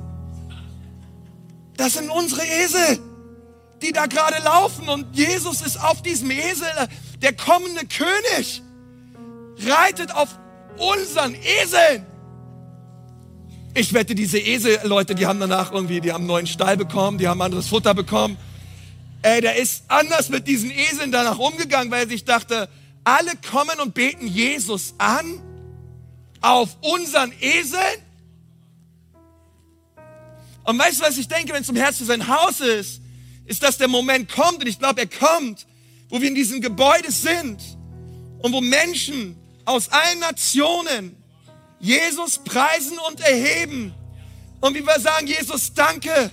Das 1.78 1.94
sind 1.94 2.10
unsere 2.10 2.42
Esel, 2.42 3.00
die 3.82 3.92
da 3.92 4.06
gerade 4.06 4.42
laufen 4.44 4.88
und 4.88 5.16
Jesus 5.16 5.62
ist 5.62 5.82
auf 5.82 6.02
diesem 6.02 6.32
Esel, 6.32 6.68
der 7.22 7.34
kommende 7.34 7.86
König, 7.86 8.62
reitet 9.66 10.14
auf 10.14 10.40
unseren 10.78 11.36
Eseln. 11.36 12.06
Ich 13.74 13.94
wette, 13.94 14.16
diese 14.16 14.40
Esel-Leute, 14.40 15.16
die 15.16 15.26
haben 15.26 15.40
danach 15.40 15.74
irgendwie, 15.74 16.00
die 16.00 16.14
haben 16.14 16.22
einen 16.22 16.28
neuen 16.28 16.48
Stall 16.48 16.78
bekommen, 16.78 17.18
die 17.18 17.28
haben 17.28 17.42
anderes 17.42 17.68
Futter 17.68 17.94
bekommen. 17.94 18.38
Ey, 19.26 19.42
der 19.42 19.56
ist 19.56 19.86
anders 19.88 20.30
mit 20.30 20.48
diesen 20.48 20.70
Eseln 20.70 21.12
danach 21.12 21.40
umgegangen, 21.40 21.90
weil 21.90 22.04
er 22.04 22.08
sich 22.08 22.26
dachte, 22.26 22.70
alle 23.04 23.32
kommen 23.38 23.80
und 23.80 23.96
beten 23.96 24.28
Jesus 24.28 24.94
an 25.00 25.42
auf 26.42 26.78
unseren 26.82 27.34
Eseln. 27.42 28.04
Und 30.64 30.78
weißt 30.78 31.00
du, 31.00 31.06
was 31.06 31.18
ich 31.18 31.28
denke, 31.28 31.54
wenn 31.54 31.62
es 31.62 31.66
zum 31.66 31.76
Herz 31.76 31.98
für 31.98 32.06
sein 32.06 32.28
Haus 32.28 32.60
ist, 32.62 33.02
ist, 33.46 33.64
dass 33.64 33.80
der 33.80 33.88
Moment 33.88 34.32
kommt, 34.32 34.60
und 34.60 34.68
ich 34.68 34.78
glaube, 34.78 35.02
er 35.02 35.08
kommt, 35.08 35.66
wo 36.10 36.22
wir 36.22 36.28
in 36.28 36.36
diesem 36.36 36.62
Gebäude 36.62 37.12
sind 37.12 37.64
und 38.44 38.54
wo 38.54 38.62
Menschen 38.62 39.38
aus 39.66 39.90
allen 39.90 40.20
Nationen 40.20 41.18
Jesus 41.80 42.38
preisen 42.38 43.00
und 43.10 43.22
erheben. 43.22 43.92
Und 44.62 44.76
wie 44.76 44.86
wir 44.86 45.00
sagen, 45.00 45.26
Jesus, 45.26 45.74
danke 45.74 46.30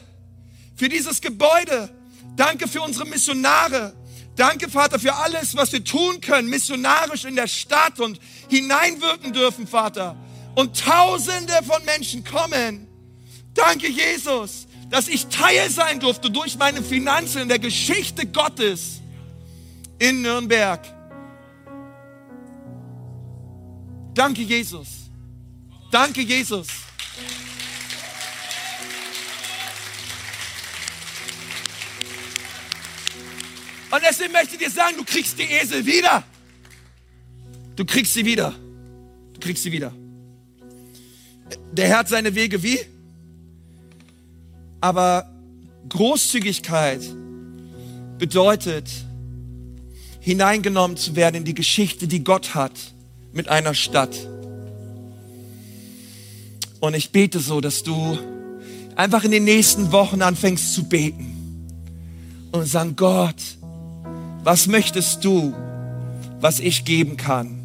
für 0.76 0.90
dieses 0.90 1.22
Gebäude. 1.22 1.88
Danke 2.36 2.68
für 2.68 2.80
unsere 2.82 3.06
Missionare. 3.06 3.94
Danke, 4.36 4.70
Vater, 4.70 4.98
für 4.98 5.14
alles, 5.14 5.54
was 5.54 5.72
wir 5.72 5.84
tun 5.84 6.20
können, 6.20 6.48
missionarisch 6.48 7.24
in 7.24 7.36
der 7.36 7.46
Stadt 7.48 8.00
und 8.00 8.18
hineinwirken 8.48 9.32
dürfen, 9.32 9.66
Vater. 9.66 10.16
Und 10.54 10.78
Tausende 10.78 11.52
von 11.66 11.84
Menschen 11.84 12.24
kommen. 12.24 12.86
Danke, 13.54 13.88
Jesus, 13.88 14.66
dass 14.90 15.08
ich 15.08 15.26
Teil 15.26 15.70
sein 15.70 16.00
durfte 16.00 16.30
durch 16.30 16.56
meine 16.56 16.82
Finanzen 16.82 17.42
in 17.42 17.48
der 17.48 17.58
Geschichte 17.58 18.26
Gottes 18.26 19.00
in 19.98 20.22
Nürnberg. 20.22 20.80
Danke, 24.14 24.42
Jesus. 24.42 24.88
Danke, 25.90 26.22
Jesus. 26.22 26.68
Und 33.92 34.00
deswegen 34.08 34.32
möchte 34.32 34.54
ich 34.54 34.58
dir 34.58 34.70
sagen, 34.70 34.96
du 34.96 35.04
kriegst 35.04 35.38
die 35.38 35.42
Esel 35.42 35.84
wieder. 35.84 36.24
Du 37.76 37.84
kriegst 37.84 38.14
sie 38.14 38.24
wieder. 38.24 38.54
Du 39.34 39.40
kriegst 39.40 39.62
sie 39.62 39.70
wieder. 39.70 39.92
Der 41.72 41.88
Herr 41.88 41.98
hat 41.98 42.08
seine 42.08 42.34
Wege 42.34 42.62
wie? 42.62 42.80
Aber 44.80 45.30
Großzügigkeit 45.90 47.02
bedeutet, 48.16 48.88
hineingenommen 50.20 50.96
zu 50.96 51.14
werden 51.14 51.36
in 51.36 51.44
die 51.44 51.54
Geschichte, 51.54 52.08
die 52.08 52.24
Gott 52.24 52.54
hat 52.54 52.72
mit 53.32 53.48
einer 53.48 53.74
Stadt. 53.74 54.16
Und 56.80 56.94
ich 56.94 57.10
bete 57.10 57.40
so, 57.40 57.60
dass 57.60 57.82
du 57.82 58.18
einfach 58.96 59.24
in 59.24 59.32
den 59.32 59.44
nächsten 59.44 59.92
Wochen 59.92 60.22
anfängst 60.22 60.72
zu 60.72 60.84
beten 60.84 61.36
und 62.52 62.64
sagen, 62.64 62.96
Gott, 62.96 63.36
was 64.44 64.66
möchtest 64.66 65.24
du, 65.24 65.54
was 66.40 66.58
ich 66.60 66.84
geben 66.84 67.16
kann 67.16 67.60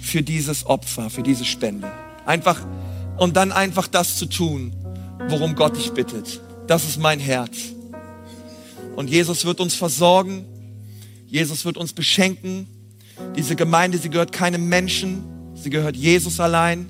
für 0.00 0.22
dieses 0.22 0.66
Opfer, 0.66 1.10
für 1.10 1.22
diese 1.22 1.44
Spende? 1.44 1.90
Einfach, 2.24 2.60
und 3.18 3.36
dann 3.36 3.52
einfach 3.52 3.86
das 3.86 4.16
zu 4.16 4.26
tun, 4.26 4.72
worum 5.28 5.54
Gott 5.54 5.76
dich 5.76 5.90
bittet. 5.92 6.40
Das 6.66 6.84
ist 6.84 6.98
mein 6.98 7.20
Herz. 7.20 7.56
Und 8.96 9.10
Jesus 9.10 9.44
wird 9.44 9.60
uns 9.60 9.74
versorgen. 9.74 10.46
Jesus 11.26 11.64
wird 11.64 11.76
uns 11.76 11.92
beschenken. 11.92 12.66
Diese 13.36 13.56
Gemeinde, 13.56 13.98
sie 13.98 14.08
gehört 14.08 14.32
keinem 14.32 14.68
Menschen. 14.68 15.24
Sie 15.54 15.70
gehört 15.70 15.96
Jesus 15.96 16.40
allein. 16.40 16.88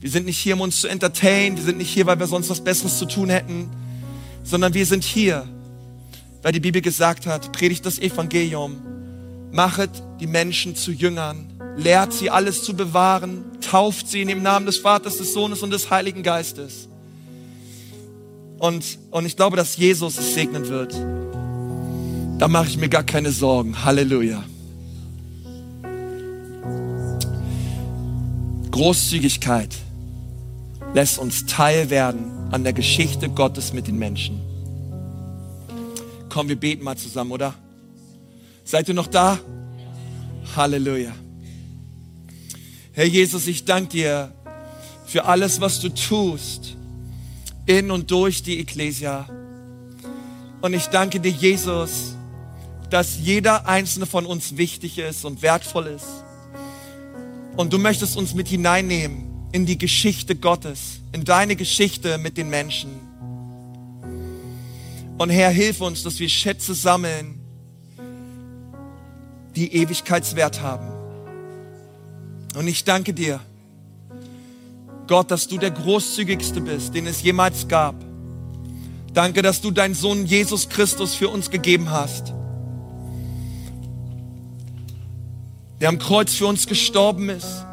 Wir 0.00 0.10
sind 0.10 0.26
nicht 0.26 0.38
hier, 0.38 0.54
um 0.54 0.62
uns 0.62 0.80
zu 0.80 0.88
entertainen. 0.88 1.56
Wir 1.56 1.64
sind 1.64 1.78
nicht 1.78 1.90
hier, 1.90 2.06
weil 2.06 2.18
wir 2.18 2.26
sonst 2.26 2.50
was 2.50 2.62
Besseres 2.62 2.98
zu 2.98 3.06
tun 3.06 3.30
hätten. 3.30 3.70
Sondern 4.42 4.74
wir 4.74 4.86
sind 4.86 5.04
hier, 5.04 5.48
weil 6.44 6.52
die 6.52 6.60
Bibel 6.60 6.82
gesagt 6.82 7.26
hat, 7.26 7.52
predigt 7.52 7.86
das 7.86 7.98
Evangelium. 7.98 8.76
Machet 9.50 9.90
die 10.20 10.26
Menschen 10.26 10.76
zu 10.76 10.92
Jüngern. 10.92 11.46
Lehrt 11.78 12.12
sie 12.12 12.28
alles 12.28 12.62
zu 12.62 12.76
bewahren. 12.76 13.44
Tauft 13.62 14.08
sie 14.08 14.20
in 14.20 14.28
dem 14.28 14.42
Namen 14.42 14.66
des 14.66 14.76
Vaters, 14.76 15.16
des 15.16 15.32
Sohnes 15.32 15.62
und 15.62 15.70
des 15.70 15.88
Heiligen 15.88 16.22
Geistes. 16.22 16.86
Und, 18.58 18.98
und 19.10 19.24
ich 19.24 19.36
glaube, 19.36 19.56
dass 19.56 19.78
Jesus 19.78 20.18
es 20.18 20.34
segnen 20.34 20.68
wird. 20.68 20.92
Da 22.38 22.46
mache 22.46 22.68
ich 22.68 22.76
mir 22.76 22.90
gar 22.90 23.04
keine 23.04 23.30
Sorgen. 23.30 23.82
Halleluja. 23.82 24.44
Großzügigkeit 28.70 29.74
lässt 30.92 31.18
uns 31.18 31.46
teil 31.46 31.88
werden 31.88 32.32
an 32.50 32.64
der 32.64 32.74
Geschichte 32.74 33.30
Gottes 33.30 33.72
mit 33.72 33.86
den 33.86 33.96
Menschen. 33.96 34.53
Komm, 36.34 36.48
wir 36.48 36.56
beten 36.56 36.82
mal 36.82 36.96
zusammen, 36.96 37.30
oder? 37.30 37.54
Seid 38.64 38.88
ihr 38.88 38.94
noch 38.94 39.06
da? 39.06 39.38
Halleluja. 40.56 41.12
Herr 42.90 43.04
Jesus, 43.04 43.46
ich 43.46 43.64
danke 43.64 43.90
dir 43.90 44.34
für 45.06 45.26
alles, 45.26 45.60
was 45.60 45.78
du 45.78 45.90
tust 45.90 46.76
in 47.66 47.92
und 47.92 48.10
durch 48.10 48.42
die 48.42 48.58
Ekklesia. 48.58 49.28
Und 50.60 50.74
ich 50.74 50.88
danke 50.88 51.20
dir, 51.20 51.30
Jesus, 51.30 52.16
dass 52.90 53.16
jeder 53.20 53.68
einzelne 53.68 54.06
von 54.06 54.26
uns 54.26 54.56
wichtig 54.56 54.98
ist 54.98 55.24
und 55.24 55.40
wertvoll 55.40 55.86
ist. 55.86 56.24
Und 57.56 57.72
du 57.72 57.78
möchtest 57.78 58.16
uns 58.16 58.34
mit 58.34 58.48
hineinnehmen 58.48 59.46
in 59.52 59.66
die 59.66 59.78
Geschichte 59.78 60.34
Gottes, 60.34 60.98
in 61.12 61.22
deine 61.22 61.54
Geschichte 61.54 62.18
mit 62.18 62.36
den 62.36 62.50
Menschen. 62.50 63.03
Und 65.16 65.30
Herr, 65.30 65.50
hilf 65.50 65.80
uns, 65.80 66.02
dass 66.02 66.18
wir 66.18 66.28
Schätze 66.28 66.74
sammeln, 66.74 67.40
die 69.54 69.74
Ewigkeitswert 69.74 70.60
haben. 70.60 70.88
Und 72.56 72.66
ich 72.66 72.84
danke 72.84 73.14
dir, 73.14 73.40
Gott, 75.06 75.30
dass 75.30 75.46
du 75.46 75.58
der 75.58 75.70
großzügigste 75.70 76.60
bist, 76.60 76.94
den 76.94 77.06
es 77.06 77.22
jemals 77.22 77.68
gab. 77.68 77.94
Danke, 79.12 79.42
dass 79.42 79.60
du 79.60 79.70
deinen 79.70 79.94
Sohn 79.94 80.26
Jesus 80.26 80.68
Christus 80.68 81.14
für 81.14 81.28
uns 81.28 81.50
gegeben 81.50 81.90
hast. 81.90 82.32
Der 85.80 85.88
am 85.88 85.98
Kreuz 85.98 86.34
für 86.34 86.46
uns 86.46 86.66
gestorben 86.66 87.28
ist, 87.28 87.64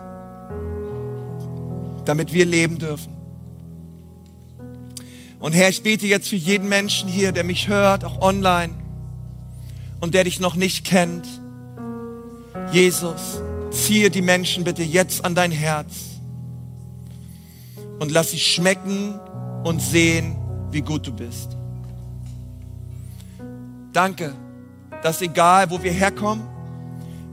damit 2.06 2.34
wir 2.34 2.46
leben 2.46 2.78
dürfen. 2.78 3.11
Und 5.42 5.54
Herr, 5.54 5.70
ich 5.70 5.82
bete 5.82 6.06
jetzt 6.06 6.30
für 6.30 6.36
jeden 6.36 6.70
Menschen 6.70 7.10
hier, 7.10 7.32
der 7.32 7.44
mich 7.44 7.68
hört, 7.68 8.06
auch 8.06 8.22
online, 8.22 8.76
und 10.00 10.14
der 10.14 10.24
dich 10.24 10.40
noch 10.40 10.56
nicht 10.56 10.86
kennt. 10.86 11.28
Jesus, 12.72 13.42
ziehe 13.72 14.12
die 14.12 14.22
Menschen 14.22 14.64
bitte 14.64 14.84
jetzt 14.84 15.26
an 15.26 15.34
dein 15.34 15.52
Herz 15.52 16.20
und 18.00 18.12
lass 18.12 18.32
sie 18.32 18.40
schmecken 18.40 19.20
und 19.64 19.82
sehen, 19.82 20.36
wie 20.70 20.82
gut 20.82 21.08
du 21.08 21.14
bist. 21.14 21.58
Danke, 23.94 24.36
dass 25.02 25.22
egal, 25.22 25.72
wo 25.72 25.82
wir 25.82 25.92
herkommen, 25.92 26.48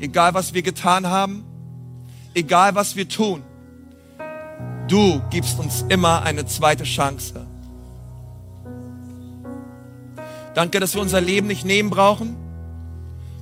egal, 0.01 0.33
was 0.33 0.55
wir 0.55 0.63
getan 0.63 1.07
haben, 1.07 1.45
egal, 2.33 2.75
was 2.75 2.97
wir 2.97 3.07
tun, 3.07 3.43
du 4.89 5.21
gibst 5.29 5.59
uns 5.59 5.85
immer 5.91 6.23
eine 6.23 6.47
zweite 6.47 6.85
Chance. 6.85 7.48
Danke, 10.59 10.81
dass 10.81 10.95
wir 10.95 11.01
unser 11.01 11.21
Leben 11.21 11.47
nicht 11.47 11.65
nehmen 11.65 11.89
brauchen, 11.89 12.35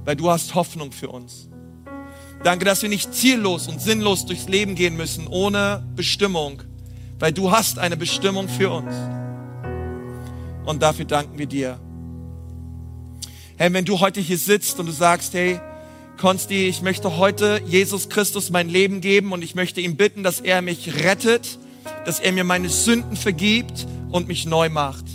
weil 0.04 0.16
du 0.16 0.30
hast 0.30 0.54
Hoffnung 0.54 0.92
für 0.92 1.08
uns. 1.08 1.48
Danke, 2.44 2.66
dass 2.66 2.82
wir 2.82 2.90
nicht 2.90 3.14
ziellos 3.14 3.68
und 3.68 3.80
sinnlos 3.80 4.26
durchs 4.26 4.48
Leben 4.48 4.74
gehen 4.74 4.98
müssen, 4.98 5.26
ohne 5.26 5.82
Bestimmung, 5.96 6.62
weil 7.18 7.32
du 7.32 7.50
hast 7.50 7.78
eine 7.78 7.96
Bestimmung 7.96 8.50
für 8.50 8.68
uns. 8.68 8.92
Und 10.66 10.82
dafür 10.82 11.06
danken 11.06 11.38
wir 11.38 11.46
dir. 11.46 11.80
Hey, 13.56 13.72
wenn 13.72 13.86
du 13.86 14.00
heute 14.00 14.20
hier 14.20 14.36
sitzt 14.36 14.78
und 14.78 14.84
du 14.84 14.92
sagst, 14.92 15.32
hey, 15.32 15.58
Konsti, 16.18 16.68
ich 16.68 16.82
möchte 16.82 17.16
heute 17.16 17.62
Jesus 17.64 18.10
Christus 18.10 18.50
mein 18.50 18.68
Leben 18.68 19.00
geben 19.00 19.32
und 19.32 19.40
ich 19.40 19.54
möchte 19.54 19.80
ihn 19.80 19.96
bitten, 19.96 20.22
dass 20.22 20.40
er 20.40 20.60
mich 20.60 21.02
rettet, 21.02 21.58
dass 22.04 22.20
er 22.20 22.32
mir 22.32 22.44
meine 22.44 22.68
Sünden 22.68 23.16
vergibt 23.16 23.86
und 24.10 24.28
mich 24.28 24.44
neu 24.44 24.68
macht 24.68 25.06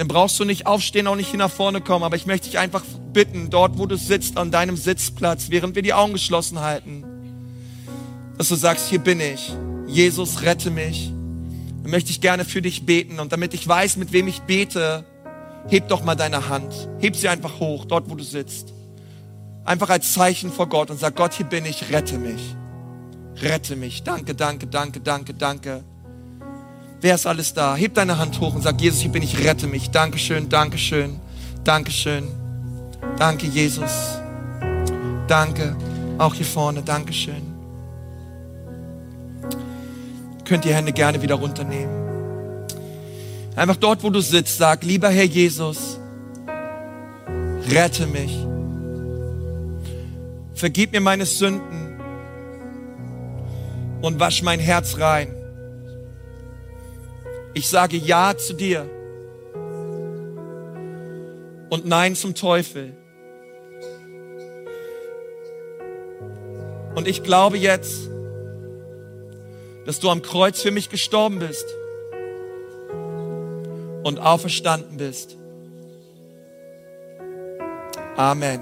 dann 0.00 0.08
brauchst 0.08 0.40
du 0.40 0.46
nicht 0.46 0.66
aufstehen, 0.66 1.06
auch 1.08 1.14
nicht 1.14 1.28
hier 1.28 1.38
nach 1.38 1.50
vorne 1.50 1.82
kommen. 1.82 2.06
Aber 2.06 2.16
ich 2.16 2.24
möchte 2.24 2.48
dich 2.48 2.58
einfach 2.58 2.82
bitten, 3.12 3.50
dort, 3.50 3.76
wo 3.76 3.84
du 3.84 3.98
sitzt, 3.98 4.38
an 4.38 4.50
deinem 4.50 4.78
Sitzplatz, 4.78 5.50
während 5.50 5.74
wir 5.74 5.82
die 5.82 5.92
Augen 5.92 6.14
geschlossen 6.14 6.60
halten, 6.60 7.04
dass 8.38 8.48
du 8.48 8.54
sagst, 8.54 8.88
hier 8.88 9.00
bin 9.00 9.20
ich. 9.20 9.52
Jesus, 9.86 10.40
rette 10.40 10.70
mich. 10.70 11.12
Dann 11.82 11.90
möchte 11.90 12.08
ich 12.12 12.22
gerne 12.22 12.46
für 12.46 12.62
dich 12.62 12.86
beten. 12.86 13.20
Und 13.20 13.32
damit 13.32 13.52
ich 13.52 13.68
weiß, 13.68 13.98
mit 13.98 14.10
wem 14.12 14.26
ich 14.26 14.40
bete, 14.40 15.04
heb 15.68 15.88
doch 15.88 16.02
mal 16.02 16.14
deine 16.14 16.48
Hand. 16.48 16.88
Heb 17.00 17.14
sie 17.14 17.28
einfach 17.28 17.60
hoch, 17.60 17.84
dort, 17.84 18.08
wo 18.08 18.14
du 18.14 18.24
sitzt. 18.24 18.72
Einfach 19.66 19.90
als 19.90 20.14
Zeichen 20.14 20.50
vor 20.50 20.70
Gott 20.70 20.90
und 20.90 20.98
sag, 20.98 21.14
Gott, 21.14 21.34
hier 21.34 21.44
bin 21.44 21.66
ich, 21.66 21.90
rette 21.90 22.16
mich. 22.16 22.56
Rette 23.42 23.76
mich. 23.76 24.02
Danke, 24.02 24.34
danke, 24.34 24.66
danke, 24.66 25.00
danke, 25.02 25.34
danke. 25.34 25.84
Wer 27.00 27.14
ist 27.14 27.26
alles 27.26 27.54
da? 27.54 27.76
Heb 27.76 27.94
deine 27.94 28.18
Hand 28.18 28.40
hoch 28.40 28.54
und 28.54 28.62
sag, 28.62 28.80
Jesus, 28.80 29.00
hier 29.00 29.10
bin 29.10 29.22
ich, 29.22 29.42
rette 29.44 29.66
mich. 29.66 29.90
Dankeschön, 29.90 30.48
Dankeschön, 30.48 31.18
Dankeschön. 31.64 32.24
Danke, 33.16 33.46
Jesus. 33.46 34.18
Danke. 35.26 35.76
Auch 36.18 36.34
hier 36.34 36.44
vorne, 36.44 36.82
Dankeschön. 36.82 37.42
Könnt 40.44 40.66
ihr 40.66 40.74
Hände 40.74 40.92
gerne 40.92 41.22
wieder 41.22 41.36
runternehmen. 41.36 42.00
Einfach 43.56 43.76
dort, 43.76 44.02
wo 44.02 44.10
du 44.10 44.20
sitzt, 44.20 44.58
sag, 44.58 44.84
lieber 44.84 45.08
Herr 45.08 45.24
Jesus, 45.24 45.98
rette 47.70 48.06
mich. 48.06 48.36
Vergib 50.54 50.92
mir 50.92 51.00
meine 51.00 51.24
Sünden 51.24 52.00
und 54.02 54.20
wasch 54.20 54.42
mein 54.42 54.60
Herz 54.60 54.98
rein. 54.98 55.28
Ich 57.54 57.68
sage 57.68 57.96
Ja 57.96 58.36
zu 58.36 58.54
dir 58.54 58.88
und 61.70 61.86
Nein 61.86 62.14
zum 62.14 62.34
Teufel. 62.34 62.92
Und 66.94 67.08
ich 67.08 67.22
glaube 67.22 67.56
jetzt, 67.56 68.08
dass 69.86 70.00
du 70.00 70.10
am 70.10 70.22
Kreuz 70.22 70.60
für 70.60 70.70
mich 70.70 70.90
gestorben 70.90 71.38
bist 71.38 71.66
und 74.02 74.18
auferstanden 74.18 74.96
bist. 74.98 75.36
Amen. 78.16 78.60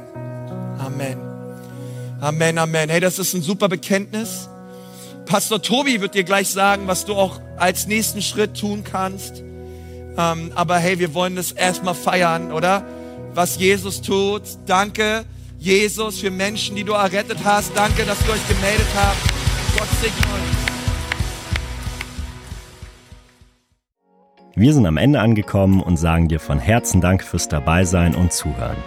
Amen. 0.78 1.18
Amen, 2.20 2.58
Amen. 2.58 2.88
Hey, 2.88 3.00
das 3.00 3.18
ist 3.18 3.34
ein 3.34 3.42
super 3.42 3.68
Bekenntnis. 3.68 4.48
Pastor 5.28 5.60
Tobi 5.60 6.00
wird 6.00 6.14
dir 6.14 6.24
gleich 6.24 6.48
sagen, 6.48 6.86
was 6.86 7.04
du 7.04 7.14
auch 7.14 7.42
als 7.58 7.86
nächsten 7.86 8.22
Schritt 8.22 8.58
tun 8.58 8.82
kannst. 8.82 9.44
Ähm, 10.16 10.52
aber 10.54 10.78
hey, 10.78 10.98
wir 10.98 11.12
wollen 11.12 11.36
das 11.36 11.52
erstmal 11.52 11.94
feiern, 11.94 12.50
oder? 12.50 12.82
Was 13.34 13.58
Jesus 13.58 14.00
tut. 14.00 14.40
Danke, 14.64 15.26
Jesus, 15.58 16.20
für 16.20 16.30
Menschen, 16.30 16.76
die 16.76 16.84
du 16.84 16.94
errettet 16.94 17.40
hast. 17.44 17.72
Danke, 17.76 18.06
dass 18.06 18.18
du 18.24 18.32
euch 18.32 18.48
gemeldet 18.48 18.86
habt. 18.96 19.18
Gott 19.76 19.88
segne 20.00 20.16
euch. 20.16 20.56
Wir 24.56 24.72
sind 24.72 24.86
am 24.86 24.96
Ende 24.96 25.20
angekommen 25.20 25.82
und 25.82 25.98
sagen 25.98 26.28
dir 26.28 26.40
von 26.40 26.58
Herzen 26.58 27.02
Dank 27.02 27.22
fürs 27.22 27.48
Dabeisein 27.48 28.14
und 28.14 28.32
Zuhören. 28.32 28.78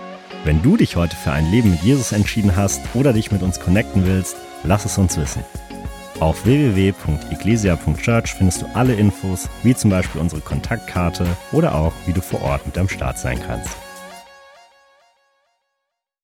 Wenn 0.44 0.64
du 0.64 0.76
dich 0.76 0.96
heute 0.96 1.16
für 1.16 1.32
ein 1.32 1.52
Leben 1.52 1.70
mit 1.70 1.84
Jesus 1.84 2.14
entschieden 2.14 2.56
hast 2.56 2.82
oder 2.96 3.14
dich 3.14 3.32
mit 3.32 3.44
uns 3.44 3.60
connecten 3.60 4.08
willst, 4.08 4.38
lass 4.64 4.86
es 4.86 4.98
uns 4.98 5.18
wissen. 5.18 5.44
Auf 6.22 6.46
www.eglesia.church 6.46 8.36
findest 8.36 8.62
du 8.62 8.68
alle 8.76 8.94
Infos, 8.94 9.50
wie 9.64 9.74
zum 9.74 9.90
Beispiel 9.90 10.22
unsere 10.22 10.40
Kontaktkarte 10.40 11.26
oder 11.52 11.74
auch, 11.74 11.94
wie 12.06 12.14
du 12.14 12.22
vor 12.22 12.44
Ort 12.44 12.64
mit 12.68 12.78
am 12.78 12.88
Start 12.88 13.18
sein 13.18 13.40
kannst. 13.44 13.76